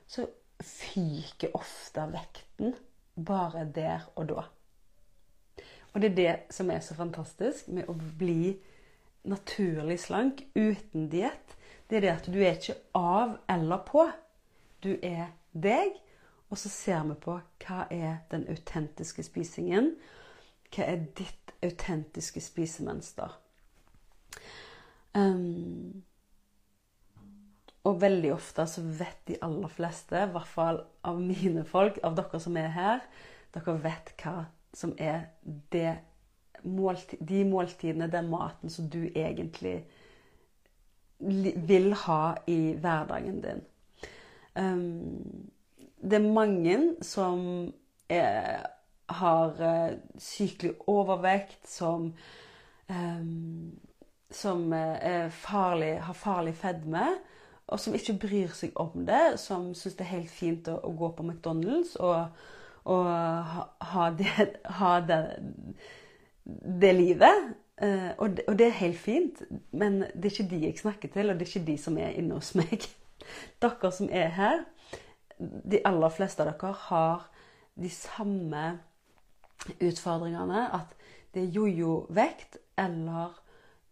[0.07, 0.25] så
[0.61, 2.73] fyker ofte vekten
[3.15, 4.47] bare der og da.
[5.91, 8.55] Og det er det som er så fantastisk med å bli
[9.27, 11.57] naturlig slank uten diett.
[11.89, 14.07] Det er det at du er ikke av eller på.
[14.81, 15.95] Du er deg,
[16.51, 19.93] og så ser vi på hva er den autentiske spisingen.
[20.71, 23.37] Hva er ditt autentiske spisemønster?
[25.15, 26.03] Um,
[27.83, 32.15] og veldig ofte så vet de aller fleste, i hvert fall av mine folk, av
[32.19, 33.03] dere som er her,
[33.55, 34.35] dere vet hva
[34.77, 35.31] som er
[35.73, 35.97] det
[36.61, 39.81] de måltidene, den maten som du egentlig
[41.19, 43.63] vil ha i hverdagen din.
[44.55, 45.49] Um,
[46.01, 47.43] det er mange som
[48.09, 48.65] er,
[49.09, 52.11] har uh, sykelig overvekt, som
[52.89, 53.71] um,
[54.31, 57.05] som eh, farlig, har farlig fedme,
[57.67, 60.91] og som ikke bryr seg om det, som syns det er helt fint å, å
[60.97, 62.41] gå på McDonald's og,
[62.89, 64.47] og ha, ha, det,
[64.79, 65.19] ha det,
[66.81, 67.51] det, livet.
[67.81, 71.13] Eh, og, det, og, det, er helt fint, men det er ikke de jeg snakker
[71.13, 72.89] til, og det er ikke de som er inne hos meg.
[73.61, 74.63] Dere som er her,
[75.39, 77.27] de aller fleste av dere har
[77.81, 78.65] de samme
[79.79, 80.67] utfordringene.
[80.73, 80.95] At
[81.33, 83.37] det er jojo-vekt eller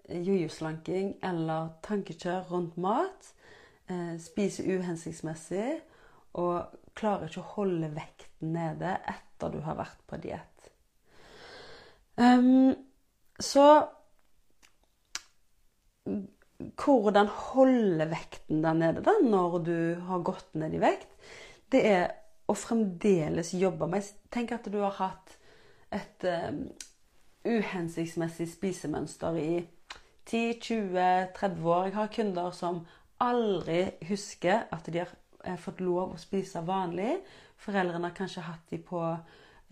[0.10, 3.34] jojo-slanking eller tankekjør rundt mat.
[4.22, 5.80] Spise uhensiktsmessig
[6.38, 10.70] og klarer ikke å holde vekten nede etter du har vært på diett.
[12.20, 12.76] Um,
[13.40, 13.66] så
[16.60, 19.78] hvordan holde vekten der nede da, når du
[20.10, 21.08] har gått ned i vekt,
[21.72, 22.06] det er
[22.50, 25.36] å fremdeles jobbe med Tenk at du har hatt
[25.94, 26.64] et um,
[27.46, 29.54] uhensiktsmessig spisemønster i
[30.30, 31.86] 10-20-30 år.
[31.88, 32.84] Jeg har kunder som
[33.24, 35.14] aldri husker at de har
[35.46, 37.18] eh, fått lov å spise vanlig.
[37.60, 39.02] Foreldrene har kanskje hatt de på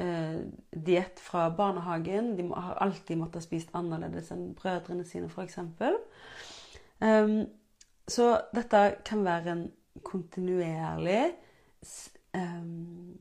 [0.02, 0.40] eh,
[0.72, 2.34] diett fra barnehagen.
[2.40, 5.60] De har alltid måttet spist annerledes enn brødrene sine, f.eks.
[7.04, 7.46] Um,
[8.08, 9.66] så dette kan være en
[10.06, 11.24] kontinuerlig
[12.38, 13.18] um,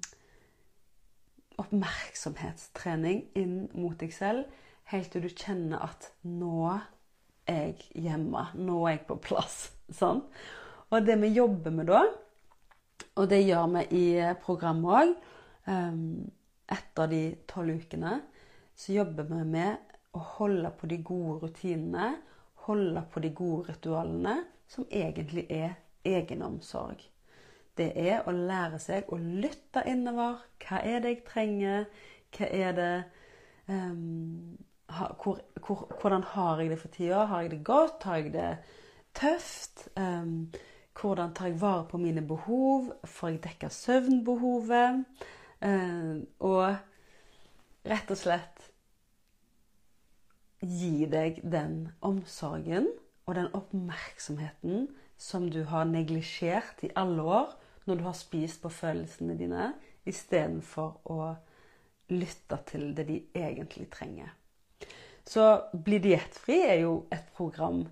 [1.60, 4.44] oppmerksomhetstrening inn mot deg selv,
[4.92, 6.68] helt til du kjenner at nå
[7.46, 8.46] er jeg hjemme.
[8.58, 9.58] Nå er jeg på plass.
[10.00, 10.22] Sånn.
[10.90, 12.04] Og det vi jobber med da,
[13.16, 14.06] og det gjør vi i
[14.42, 15.12] programmet òg
[15.72, 16.00] um,
[16.66, 18.16] Etter de tolv ukene
[18.76, 22.16] så jobber vi med å holde på de gode rutinene,
[22.66, 24.37] holde på de gode ritualene,
[24.68, 25.76] som egentlig er
[26.07, 27.02] egenomsorg.
[27.76, 30.40] Det er å lære seg å lytte innover.
[30.64, 31.85] Hva er det jeg trenger?
[32.37, 32.92] Hva er det
[33.68, 37.24] um, hvor, hvor, hvordan har jeg det for tida?
[37.29, 38.02] Har jeg det godt?
[38.09, 38.50] Har jeg det
[39.14, 39.88] tøft?
[39.96, 40.48] Um,
[41.00, 42.92] hvordan tar jeg vare på mine behov?
[43.05, 45.05] Får jeg dekka søvnbehovet?
[45.61, 46.76] Um, og
[47.87, 48.70] rett og slett
[50.68, 52.88] gi deg den omsorgen
[53.26, 54.87] og den oppmerksomheten
[55.18, 57.55] som du har neglisjert i alle år
[57.87, 59.70] når du har spist på følelsene dine,
[60.07, 61.20] istedenfor å
[62.11, 64.33] lytte til det de egentlig trenger.
[65.26, 67.85] Så Bli diettfri er jo et program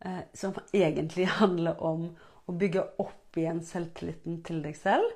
[0.00, 2.08] eh, som egentlig handler om
[2.48, 5.08] å bygge opp igjen selvtilliten til deg selv.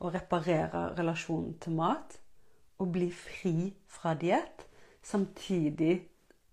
[0.00, 2.16] Og reparere relasjonen til mat.
[2.80, 4.64] Og bli fri fra diett.
[5.04, 5.98] Samtidig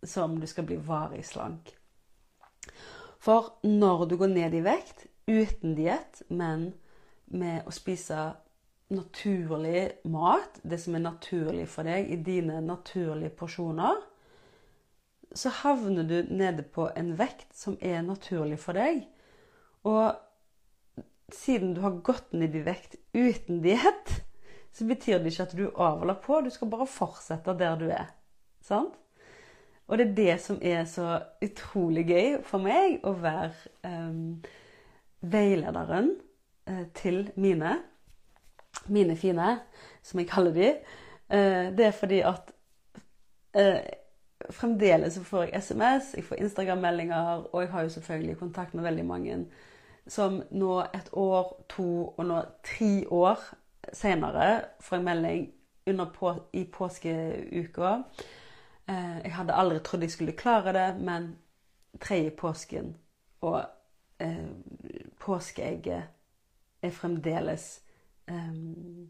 [0.04, 1.74] som du skal bli varig slank.
[3.20, 6.72] For når du går ned i vekt uten diett, men
[7.26, 8.30] med å spise
[8.94, 14.00] naturlig mat, det som er naturlig for deg i dine naturlige porsjoner,
[15.36, 19.04] så havner du nede på en vekt som er naturlig for deg.
[19.84, 20.16] Og
[21.34, 24.14] siden du har gått ned i vekt uten diett,
[24.72, 26.40] så betyr det ikke at du overla på.
[26.42, 28.08] Du skal bare fortsette der du er.
[28.64, 28.96] Sant?
[29.88, 33.52] Og det er det som er så utrolig gøy for meg, å være
[33.88, 34.42] um,
[35.22, 36.12] veilederen
[36.70, 37.78] uh, til mine.
[38.92, 39.54] Mine fine,
[40.04, 40.74] som jeg kaller de.
[41.32, 42.52] Uh, det er fordi at
[43.56, 43.80] uh,
[44.50, 49.06] fremdeles får jeg SMS, jeg får Instagram-meldinger, og jeg har jo selvfølgelig kontakt med veldig
[49.06, 49.40] mange
[50.08, 53.40] som nå et år, to og nå tre år
[53.94, 57.94] senere får jeg melding på, i påskeuka.
[58.88, 61.36] Eh, jeg hadde aldri trodd jeg skulle klare det, men
[62.00, 62.94] tredje påsken
[63.42, 63.64] og
[64.20, 64.48] eh,
[65.20, 66.04] påskeegget
[66.82, 67.82] er fremdeles
[68.28, 69.10] um,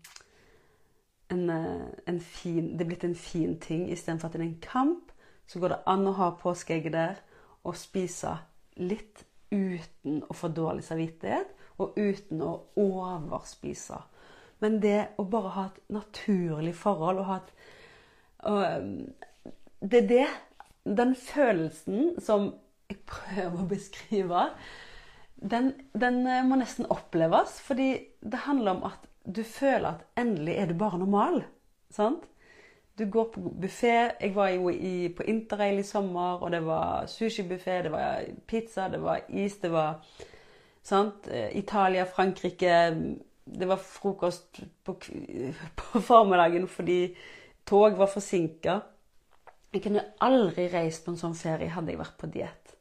[1.30, 4.60] en, eh, en fin, det er blitt en fin ting istedenfor at det er en
[4.64, 5.12] kamp
[5.48, 7.22] så går det an å ha påskeegget der
[7.64, 8.34] og spise
[8.78, 14.00] litt uten å få dårlig samvittighet, og uten å overspise.
[14.60, 17.54] Men det å bare ha et naturlig forhold og ha et
[18.48, 18.64] og,
[19.82, 20.28] Det er det
[20.98, 22.54] Den følelsen som
[22.88, 24.46] jeg prøver å beskrive,
[25.36, 27.60] den, den eh, må nesten oppleves.
[27.60, 27.90] Fordi
[28.24, 31.42] det handler om at du føler at endelig er du bare normal.
[31.92, 32.24] Sant?
[32.98, 34.12] Du går på buffé.
[34.22, 38.88] Jeg var jo i, på interrail i sommer, og det var sushibuffé, det var pizza,
[38.90, 40.00] det var is, det var
[40.84, 41.28] sant?
[41.28, 42.74] Eh, Italia, Frankrike
[43.48, 44.96] Det var frokost på,
[45.80, 47.16] på formiddagen fordi
[47.66, 48.80] tog var forsinka.
[49.78, 52.72] Jeg kunne aldri reist på en sånn ferie hadde jeg vært på diett.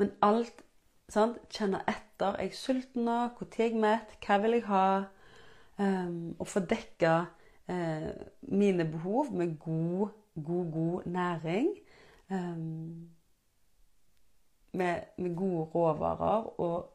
[0.00, 0.64] Men alt
[1.12, 1.36] sant?
[1.54, 2.34] Kjenne etter.
[2.34, 3.18] Er jeg sulten nå?
[3.36, 4.16] Når er jeg mett?
[4.24, 4.86] Hva vil jeg ha?
[5.78, 7.12] Um, og få dekka
[7.70, 8.08] uh,
[8.50, 11.70] mine behov med god, god, god næring.
[12.34, 13.12] Um,
[14.74, 16.90] med, med, gode råvarer og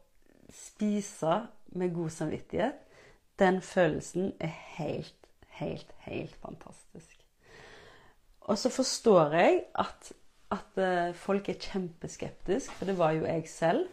[0.52, 1.46] spise
[1.80, 2.84] med god samvittighet.
[3.38, 7.17] Den følelsen er helt, helt, helt fantastisk.
[8.48, 10.12] Og så forstår jeg at,
[10.54, 13.88] at uh, folk er kjempeskeptiske, for det var jo jeg selv.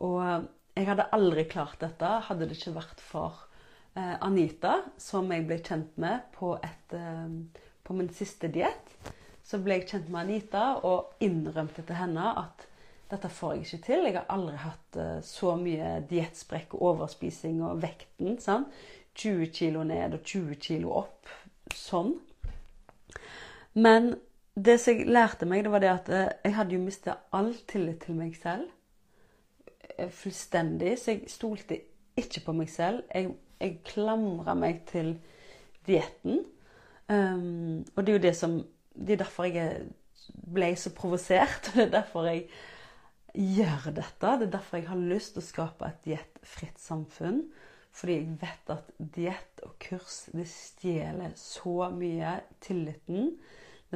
[0.00, 3.42] Og uh, jeg hadde aldri klart dette hadde det ikke vært for
[3.96, 6.96] uh, Anita, som jeg ble kjent med på, et,
[7.84, 8.96] på min siste diett.
[9.46, 12.66] Så ble jeg kjent med Anita og innrømte til henne at
[13.12, 14.06] dette får jeg ikke til.
[14.08, 18.40] Jeg har aldri hatt så mye diettsprekk og overspising og vekten.
[18.42, 18.72] Sant?
[19.16, 21.30] 20 kilo ned og 20 kilo opp.
[21.72, 22.16] Sånn.
[23.76, 24.14] Men
[24.56, 27.52] det som jeg lærte meg, det var det at eh, jeg hadde jo mista all
[27.68, 28.70] tillit til meg selv.
[29.98, 30.94] Eh, fullstendig.
[30.98, 31.80] Så jeg stolte
[32.16, 33.02] ikke på meg selv.
[33.12, 35.18] Jeg, jeg klamra meg til
[35.86, 36.40] dietten.
[37.08, 38.54] Um, og det er jo det som
[38.96, 39.84] Det er derfor jeg
[40.32, 41.68] ble så provosert.
[41.68, 42.46] Og det er derfor jeg
[43.34, 44.32] gjør dette.
[44.40, 47.44] Det er derfor jeg har lyst til å skape et diettfritt samfunn.
[47.96, 53.30] Fordi jeg vet at diett og kurs det stjeler så mye tilliten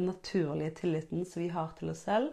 [0.00, 2.32] den naturlige tilliten som vi har til oss selv.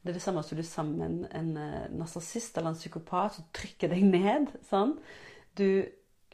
[0.00, 3.92] Det er det samme som du sammen en eh, narsissist eller en psykopat som trykker
[3.92, 4.48] deg ned.
[4.64, 4.94] Sånn.
[5.56, 5.84] Du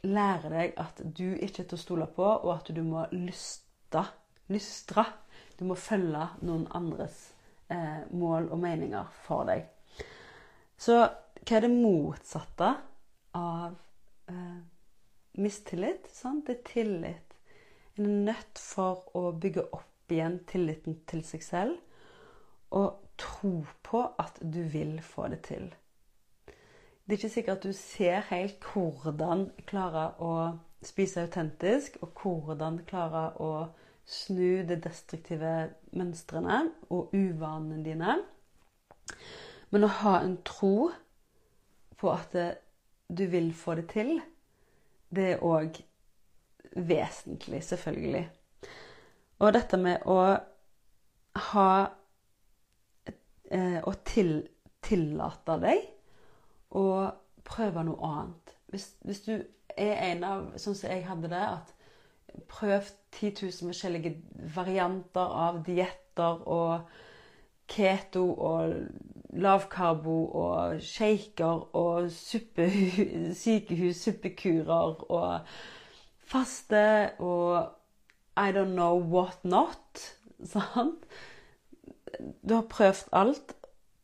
[0.07, 4.05] lærer deg at du ikke er til å stole på, og at du må lyste.
[4.47, 5.03] Lystre.
[5.59, 7.33] Du må følge noen andres
[7.67, 9.65] eh, mål og meninger for deg.
[10.79, 12.69] Så hva er det motsatte
[13.35, 13.75] av
[14.31, 14.59] eh,
[15.43, 16.07] mistillit?
[16.13, 16.47] Sant?
[16.47, 17.35] Det er tillit.
[17.97, 21.77] En er nødt for å bygge opp igjen tilliten til seg selv
[22.75, 25.67] og tro på at du vil få det til.
[27.07, 30.31] Det er ikke sikkert at du ser helt hvordan klare å
[30.83, 33.51] spise autentisk, og hvordan klare å
[34.07, 35.53] snu de destruktive
[35.95, 36.59] mønstrene
[36.93, 38.17] og uvanene dine.
[39.71, 40.89] Men å ha en tro
[41.97, 42.35] på at
[43.07, 44.17] du vil få det til,
[45.09, 45.79] det er òg
[46.75, 48.25] vesentlig, selvfølgelig.
[49.39, 50.17] Og dette med å
[51.51, 51.69] ha
[53.53, 54.31] eh, Å til,
[54.81, 55.83] tillate deg
[56.77, 56.85] å
[57.47, 58.55] prøve noe annet.
[58.71, 59.33] Hvis, hvis, du
[59.77, 61.73] er en av Sånn som jeg hadde det, at
[62.49, 64.15] prøv 10 000 forskjellige
[64.55, 66.89] varianter av dietter og
[67.71, 68.73] keto og
[69.37, 72.67] lavkarbo og shaker og suppe,
[73.41, 75.57] sykehus, suppekurer og
[76.27, 76.83] faste
[77.23, 77.76] og
[78.37, 80.15] i don't know what not.
[80.53, 81.05] Sant?
[82.41, 83.55] Du har prøvd alt.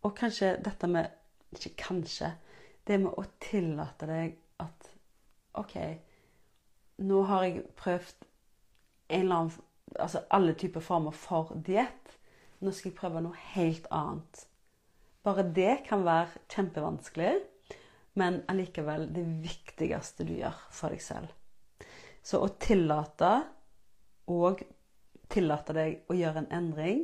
[0.03, 1.05] Og kanskje dette med
[1.53, 2.33] Ikke kanskje.
[2.87, 4.89] Det med å tillate deg at
[5.53, 5.75] OK,
[7.05, 8.25] nå har jeg prøvd
[9.13, 9.69] en eller annen
[10.01, 12.15] Altså alle typer former for diett.
[12.65, 14.47] Nå skal jeg prøve noe helt annet.
[15.21, 17.33] Bare det kan være kjempevanskelig,
[18.17, 21.29] men allikevel det viktigste du gjør for deg selv.
[22.25, 23.35] Så å tillate
[24.31, 24.63] og
[25.33, 27.03] tillate deg å gjøre en endring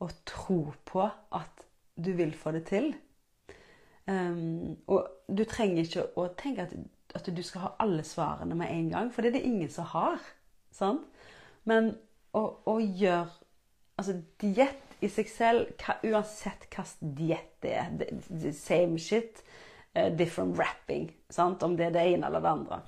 [0.00, 1.04] og tro på
[1.36, 1.66] at
[2.00, 2.92] du vil få det til.
[4.08, 6.72] Um, og du trenger ikke å tenke at,
[7.14, 9.86] at, du skal ha alle svarene med en gang, for det er det ingen som
[9.92, 10.22] har.
[10.74, 11.04] Sant?
[11.68, 11.94] Men
[12.36, 13.28] å, å gjøre
[14.00, 19.42] Altså diett i seg selv, hva, uansett hvilken diett det er the, Same shit,
[19.92, 21.10] uh, different wrapping.
[21.28, 21.60] Sant?
[21.60, 22.78] Om det er det ene eller det andre.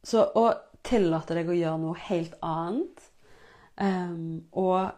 [0.00, 0.46] Så å
[0.86, 3.06] tillate deg å gjøre noe helt annet.
[3.80, 4.90] Um, og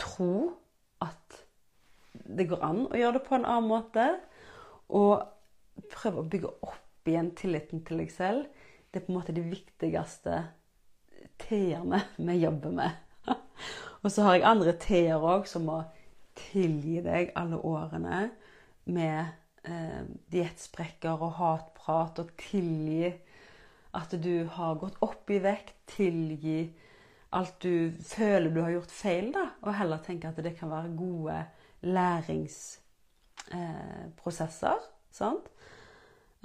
[0.00, 0.56] tro
[1.04, 1.38] at
[2.26, 4.06] det går an å gjøre det på en annen måte.
[4.88, 5.24] Og
[5.92, 8.46] prøve å bygge opp igjen tilliten til deg selv.
[8.90, 10.40] Det er på en måte de viktigste
[11.42, 12.96] t-ene vi jobber med.
[14.02, 15.80] og så har jeg andre t-er òg, som må
[16.36, 18.26] tilgi deg alle årene
[18.92, 19.20] med
[19.66, 20.02] eh,
[20.32, 23.10] diettsprekker og hatprat, og tilgi
[23.96, 26.60] at du har gått opp i vekt, tilgi
[27.36, 30.96] alt du føler du har gjort feil, da, og heller tenke at det kan være
[30.96, 31.46] gode
[31.86, 34.78] læringsprosesser.
[34.78, 34.84] Eh,
[35.16, 35.46] sant?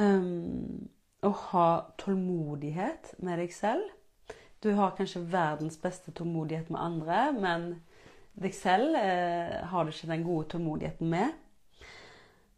[0.02, 0.90] Um,
[1.22, 1.70] å ha
[2.02, 3.86] tålmodighet med deg selv.
[4.62, 7.62] Du har kanskje verdens beste tålmodighet med andre, men
[8.42, 11.30] deg selv eh, har du ikke den gode tålmodigheten med.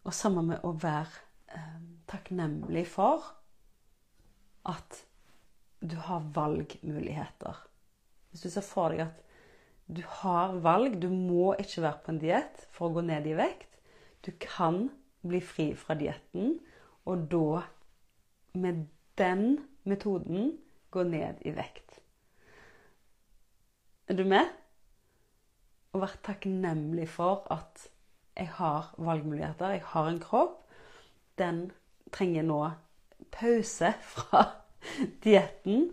[0.04, 1.14] Og sammen med å være
[1.56, 1.80] eh,
[2.12, 3.20] takknemlig for
[4.70, 5.03] at
[5.84, 7.59] du har valgmuligheter.
[8.32, 9.20] Hvis du ser for deg at
[9.93, 13.36] du har valg, du må ikke være på en diett for å gå ned i
[13.38, 13.68] vekt.
[14.24, 14.88] Du kan
[15.28, 16.55] bli fri fra dietten,
[17.03, 17.64] og da,
[18.55, 18.86] med
[19.20, 20.53] den metoden,
[20.93, 21.99] gå ned i vekt.
[24.07, 24.47] Er du med?
[25.93, 27.88] Og vær takknemlig for at
[28.38, 30.64] jeg har valgmuligheter, jeg har en kropp.
[31.38, 31.68] Den
[32.14, 32.59] trenger nå
[33.34, 34.43] pause fra
[35.23, 35.91] dietten,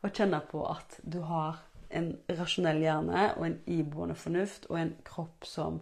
[0.00, 1.60] og kjenne på at du har
[1.90, 5.80] en rasjonell hjerne og en iboende fornuft og en kropp som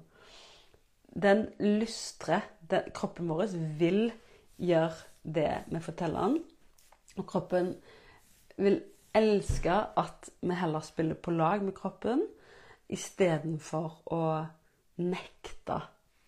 [1.19, 3.49] Den lystrer den, Kroppen vår
[3.79, 4.13] vil
[4.61, 4.93] gjøre
[5.25, 6.43] det vi forteller den.
[7.17, 7.73] Og kroppen
[8.57, 8.77] vil
[9.17, 12.23] elske at vi heller spiller på lag med kroppen
[12.89, 14.23] istedenfor å
[15.01, 15.81] nekte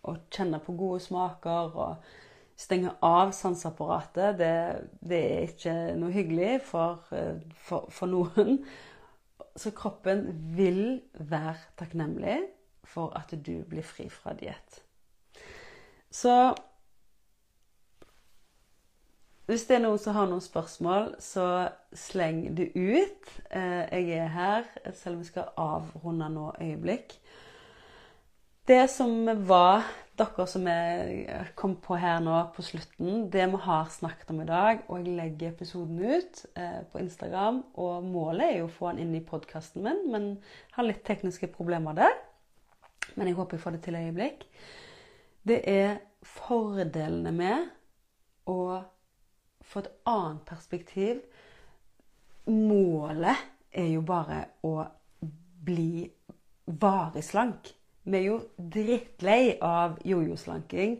[0.07, 2.11] å kjenne på gode smaker og
[2.61, 4.37] stenge av sanseapparatet.
[4.39, 4.53] Det,
[5.01, 7.01] det, er ikke noe hyggelig for,
[7.65, 8.61] for, for noen.
[9.57, 12.37] Så kroppen vil være takknemlig
[12.87, 14.81] for at du blir fri fra diett.
[16.11, 16.53] Så
[19.51, 21.45] hvis det er noen som har noen spørsmål, så
[21.97, 23.31] sleng det ut.
[23.51, 27.17] Eh, jeg er her, selv om vi skal avrunde nå øyeblikk.
[28.67, 29.87] Det som var
[30.19, 34.45] dere som jeg kom på her nå på slutten, det vi har snakket om i
[34.45, 38.91] dag, og jeg legger episoden ut eh, på Instagram, og målet er jo å få
[38.91, 40.27] den inn i podkasten min, men
[40.75, 42.13] har litt tekniske problemer der.
[43.15, 44.45] Men jeg håper jeg får det til et øyeblikk.
[45.41, 47.67] Det er fordelene med
[48.51, 48.61] å
[49.65, 51.25] få et annet perspektiv.
[52.45, 54.75] Målet er jo bare å
[55.65, 56.05] bli
[56.69, 57.73] varig slank.
[58.03, 60.97] Vi er jo drittlei av jojo-slanking.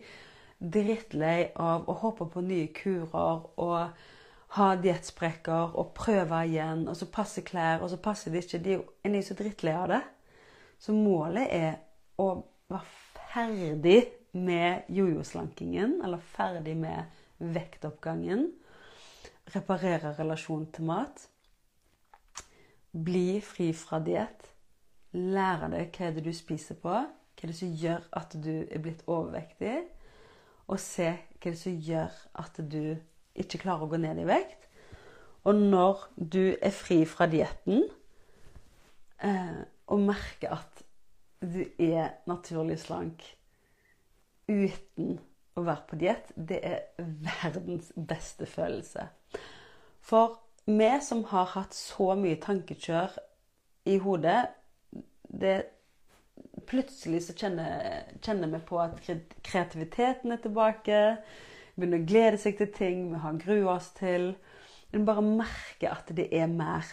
[0.62, 4.04] Drittlei av å hoppe på nye kurer og
[4.58, 8.62] ha diettsprekker og prøve igjen, og så passer klær, og så passer det ikke.
[8.62, 8.76] De
[9.08, 10.02] er jo så drittlei av det.
[10.82, 11.80] Så målet er
[12.22, 12.30] å
[12.70, 12.98] være
[13.32, 14.00] ferdig
[14.38, 17.10] med jojo-slankingen, eller ferdig med
[17.42, 18.46] vektoppgangen.
[19.56, 21.26] Reparere relasjonen til mat.
[22.92, 24.52] Bli fri fra diett
[25.12, 28.54] Lære deg hva det er du spiser på, hva det er som gjør at du
[28.64, 29.78] er blitt overvektig,
[30.72, 32.84] og se hva det er som gjør at du
[33.42, 34.68] ikke klarer å gå ned i vekt.
[35.48, 37.84] Og når du er fri fra dietten,
[39.26, 40.84] eh, og merker at
[41.42, 43.24] du er naturlig slank
[44.48, 45.18] uten
[45.58, 46.80] å være på diett, det er
[47.42, 49.08] verdens beste følelse.
[50.02, 50.38] For
[50.70, 53.18] vi som har hatt så mye tankekjør
[53.90, 54.46] i hodet
[55.32, 55.60] det
[56.68, 59.00] Plutselig så kjenner, vi på at
[59.44, 61.00] kreativiteten er tilbake.
[61.76, 64.32] Vi begynner å glede seg til ting vi har grua oss til.
[64.96, 66.88] En bare merker at det er mer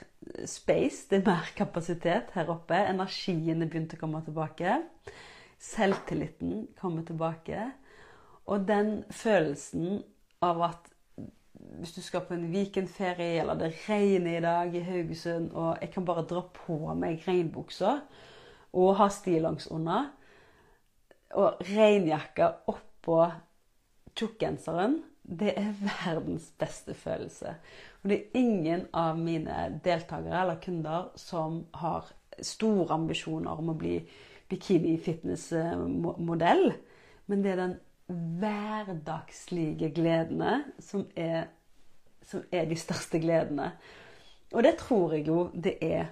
[0.46, 2.76] space, det er mer kapasitet her oppe.
[2.76, 4.80] Energien er begynt å komme tilbake.
[5.62, 7.70] Selvtilliten kommer tilbake.
[8.50, 10.00] Og den følelsen
[10.44, 10.94] av at
[11.78, 15.92] hvis du skal på en weekendferie, eller det regner i dag i Haugesund, og jeg
[15.94, 17.98] kan bare dra på meg regnbuksa
[18.72, 20.10] og ha stillongs under,
[21.36, 23.18] og regnjakke oppå
[24.16, 27.54] tjukkgenseren, det er verdens beste følelse.
[28.02, 32.04] Og det er ingen av mine deltakere eller kunder som har
[32.40, 34.08] store ambisjoner om å bli
[34.48, 36.72] bikini-fitness-modell,
[37.28, 37.76] men det er den
[38.40, 41.46] hverdagslige gledene som er,
[42.24, 43.72] som er de største gledene.
[44.56, 46.04] Og det tror jeg jo det er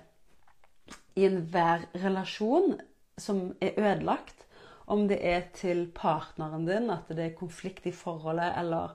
[1.17, 2.77] i enhver relasjon
[3.19, 4.45] som er ødelagt.
[4.87, 8.93] Om det er til partneren din, at det er konflikt i forholdet, eller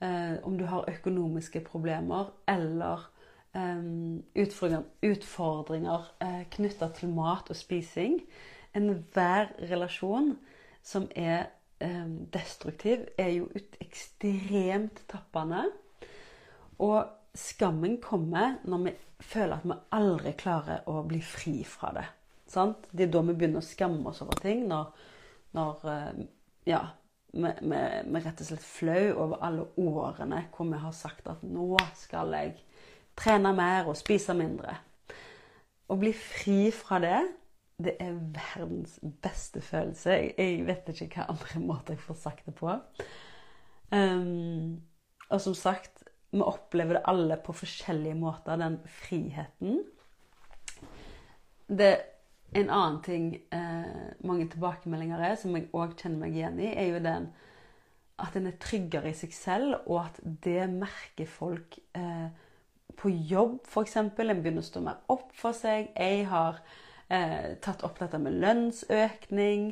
[0.00, 3.10] eh, om du har økonomiske problemer, eller
[3.54, 3.82] eh,
[4.42, 8.22] utfordringer, utfordringer eh, knytta til mat og spising.
[8.76, 10.38] Enhver relasjon
[10.82, 11.50] som er
[11.84, 13.50] eh, destruktiv, er jo
[13.80, 15.66] ekstremt tappende.
[16.78, 17.04] Og
[17.36, 18.92] skammen kommer når vi
[19.24, 22.06] føler at vi aldri klarer å bli fri fra det.
[22.50, 22.88] Sant?
[22.92, 24.66] Det er da vi begynner å skamme oss over ting.
[24.70, 24.90] Når,
[25.56, 26.20] når eh,
[26.70, 26.82] ja,
[27.32, 31.42] vi, vi, vi rett og slett flau over alle årene hvor vi har sagt at
[31.46, 32.54] nå skal jeg
[33.16, 34.76] trene mer og spise mindre.
[35.86, 37.20] Å bli fri fra det,
[37.82, 40.16] det er verdens beste følelse.
[40.16, 42.72] Jeg, jeg vet ikke hva andre måter jeg får sagt det på.
[43.92, 44.82] Um,
[45.30, 46.05] og som sagt,
[46.36, 49.80] vi opplever det alle på forskjellige måter, den friheten.
[51.66, 51.94] Det
[52.56, 56.92] En annen ting eh, mange tilbakemeldinger er, som jeg òg kjenner meg igjen i, er
[56.92, 57.26] jo den
[58.22, 62.28] at en er tryggere i seg selv, og at det merker folk eh,
[62.96, 63.96] på jobb, f.eks.
[63.98, 65.90] En begynner å stå mer opp for seg.
[65.98, 66.62] Jeg har
[67.12, 69.68] eh, tatt opp dette med lønnsøkning.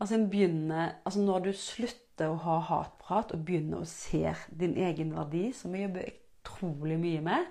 [0.00, 4.76] Altså, en begynner, altså Når du slutter å ha hatprat og begynne å se din
[4.80, 7.46] egen verdi, som vi jobber utrolig mye med,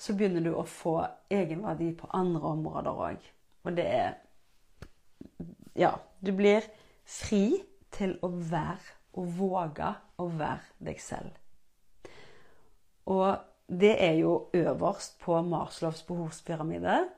[0.00, 0.96] så begynner du å få
[1.32, 3.30] egenverdi på andre områder òg.
[3.64, 4.12] Og det er
[5.74, 6.62] Ja, du blir
[7.04, 9.88] fri til å være og våge
[10.22, 11.32] å være deg selv.
[13.10, 17.08] Og det er jo øverst på Marslovs behovspyramide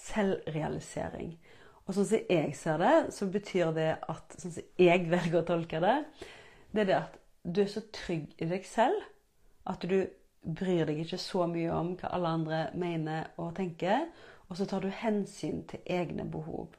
[0.00, 1.38] selvrealisering.
[1.90, 5.46] Og sånn som jeg ser det, så betyr det at Sånn som jeg velger å
[5.48, 5.96] tolke det,
[6.70, 9.00] det er det at du er så trygg i deg selv
[9.66, 10.04] at du
[10.46, 14.06] bryr deg ikke så mye om hva alle andre mener og tenker.
[14.46, 16.76] Og så tar du hensyn til egne behov.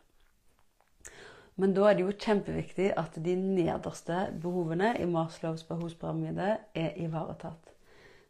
[1.59, 7.75] Men da er det jo kjempeviktig at de nederste behovene i Maslows behovspyramide er ivaretatt.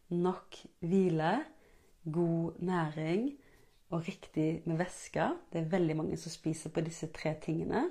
[0.09, 1.35] Nok hvile,
[2.09, 3.29] god næring
[3.91, 5.27] og riktig med væske.
[5.51, 7.89] Det er veldig mange som spiser på disse tre tingene.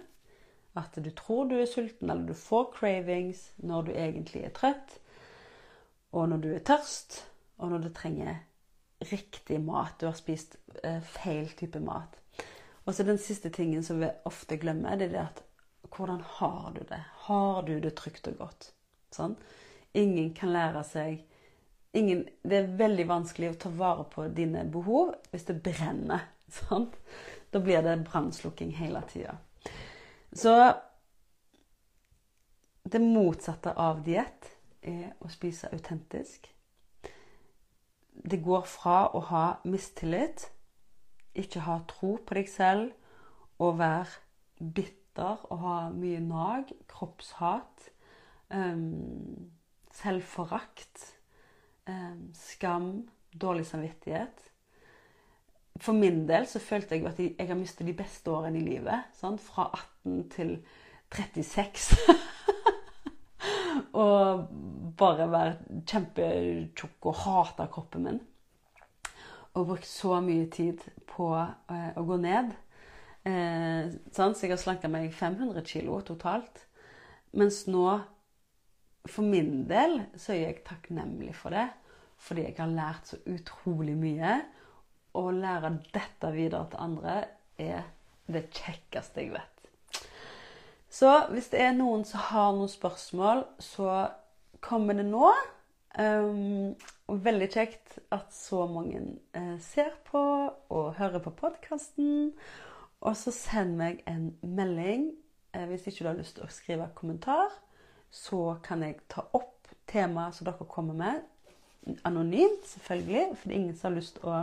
[0.79, 4.97] At du tror du er sulten, eller du får cravings når du egentlig er trøtt.
[6.13, 7.21] Og når du er tørst,
[7.59, 8.41] og når du trenger
[9.01, 10.01] riktig mat.
[10.01, 12.17] Du har spist eh, feil type mat.
[12.85, 15.43] Og så den siste tingen som vi ofte glemmer, det er det at
[15.91, 17.01] hvordan har du det?
[17.27, 18.71] Har du det trygt og godt?
[19.13, 19.37] Sånn?
[19.95, 21.25] Ingen kan lære seg
[21.93, 26.29] ingen, Det er veldig vanskelig å ta vare på dine behov hvis det brenner.
[26.61, 26.97] Sant?
[27.51, 29.37] Da blir det brannslukking hele tida.
[30.33, 30.55] Så
[32.83, 34.47] det motsatte av diett
[34.83, 36.49] er å spise autentisk
[38.25, 40.49] det går fra å ha mistillit,
[41.35, 42.91] ikke ha tro på deg selv,
[43.61, 47.91] å være bitter og ha mye nag, kroppshat,
[48.53, 49.51] um,
[49.95, 51.05] selvforakt,
[52.37, 54.51] skam, dårlig samvittighet.
[55.81, 59.09] For min del så følte jeg at jeg har mistet de beste årene i livet.
[59.17, 59.41] Sant?
[59.41, 59.71] Fra
[60.05, 60.57] 18 til
[61.11, 61.99] 36.
[64.05, 64.49] og
[64.99, 68.21] bare være kjempetjukk og hate kroppen min.
[69.55, 72.53] Og brukt så mye tid på eh, å gå ned.
[73.27, 76.67] Eh, så jeg har slanka meg 500 kilo totalt.
[77.33, 77.87] Mens nå,
[79.09, 81.69] for min del, så er jeg takknemlig for det.
[82.21, 84.41] Fordi jeg har lært så utrolig mye.
[85.17, 87.15] Å lære dette videre til andre
[87.61, 87.89] er
[88.31, 89.61] det kjekkeste jeg vet.
[90.91, 94.11] Så hvis det er noen som har noen spørsmål, så
[94.63, 95.31] kommer det nå.
[95.99, 96.77] Um,
[97.11, 99.01] veldig kjekt at så mange
[99.35, 100.21] uh, ser på
[100.51, 102.33] og hører på podkasten.
[103.01, 105.11] Og så send meg en melding
[105.57, 107.55] uh, hvis ikke du har lyst til å skrive kommentar.
[108.11, 111.23] Så kan jeg ta opp temaet som dere kommer med,
[112.05, 113.37] anonymt, selvfølgelig.
[113.37, 114.37] For det er ingen som har lyst å,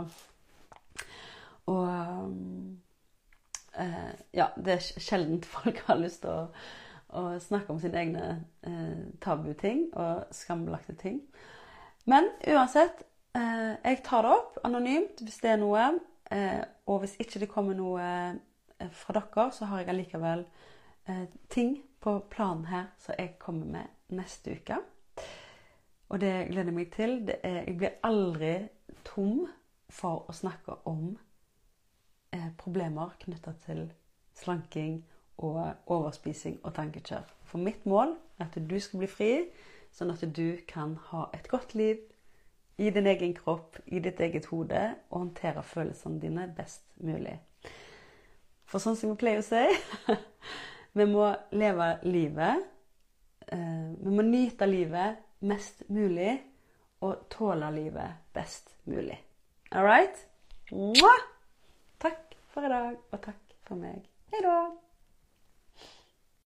[1.72, 1.76] å
[3.78, 6.48] eh, Ja, det er sjelden folk har lyst til å,
[7.18, 8.26] å snakke om sine egne
[8.66, 11.22] eh, tabuting og skambelagte ting.
[12.08, 13.04] Men uansett,
[13.36, 15.90] eh, jeg tar det opp anonymt hvis det er noe.
[16.32, 20.44] Eh, og hvis ikke det kommer noe eh, fra dere, så har jeg allikevel
[21.08, 24.80] eh, ting på planen her som jeg kommer med neste uke.
[26.08, 27.16] Og det gleder jeg meg til.
[27.42, 28.52] Er, jeg blir aldri
[29.04, 29.46] tom
[29.88, 31.16] for å snakke om
[32.32, 33.86] Eh, problemer knytta til
[34.36, 35.00] slanking
[35.38, 37.24] og overspising og tankekjør.
[37.48, 39.30] For mitt mål er at du skal bli fri,
[39.96, 42.02] sånn at du kan ha et godt liv
[42.78, 47.38] i din egen kropp, i ditt eget hode, og håndtere følelsene dine best mulig.
[48.68, 49.64] For sånn som vi pleier å si
[50.98, 52.64] Vi må leve livet
[53.52, 56.32] eh, Vi må nyte livet mest mulig
[57.06, 59.20] og tåle livet best mulig.
[59.70, 60.26] All right?
[62.02, 64.02] Takk for i dag, og takk for meg.
[64.32, 64.87] Hei da!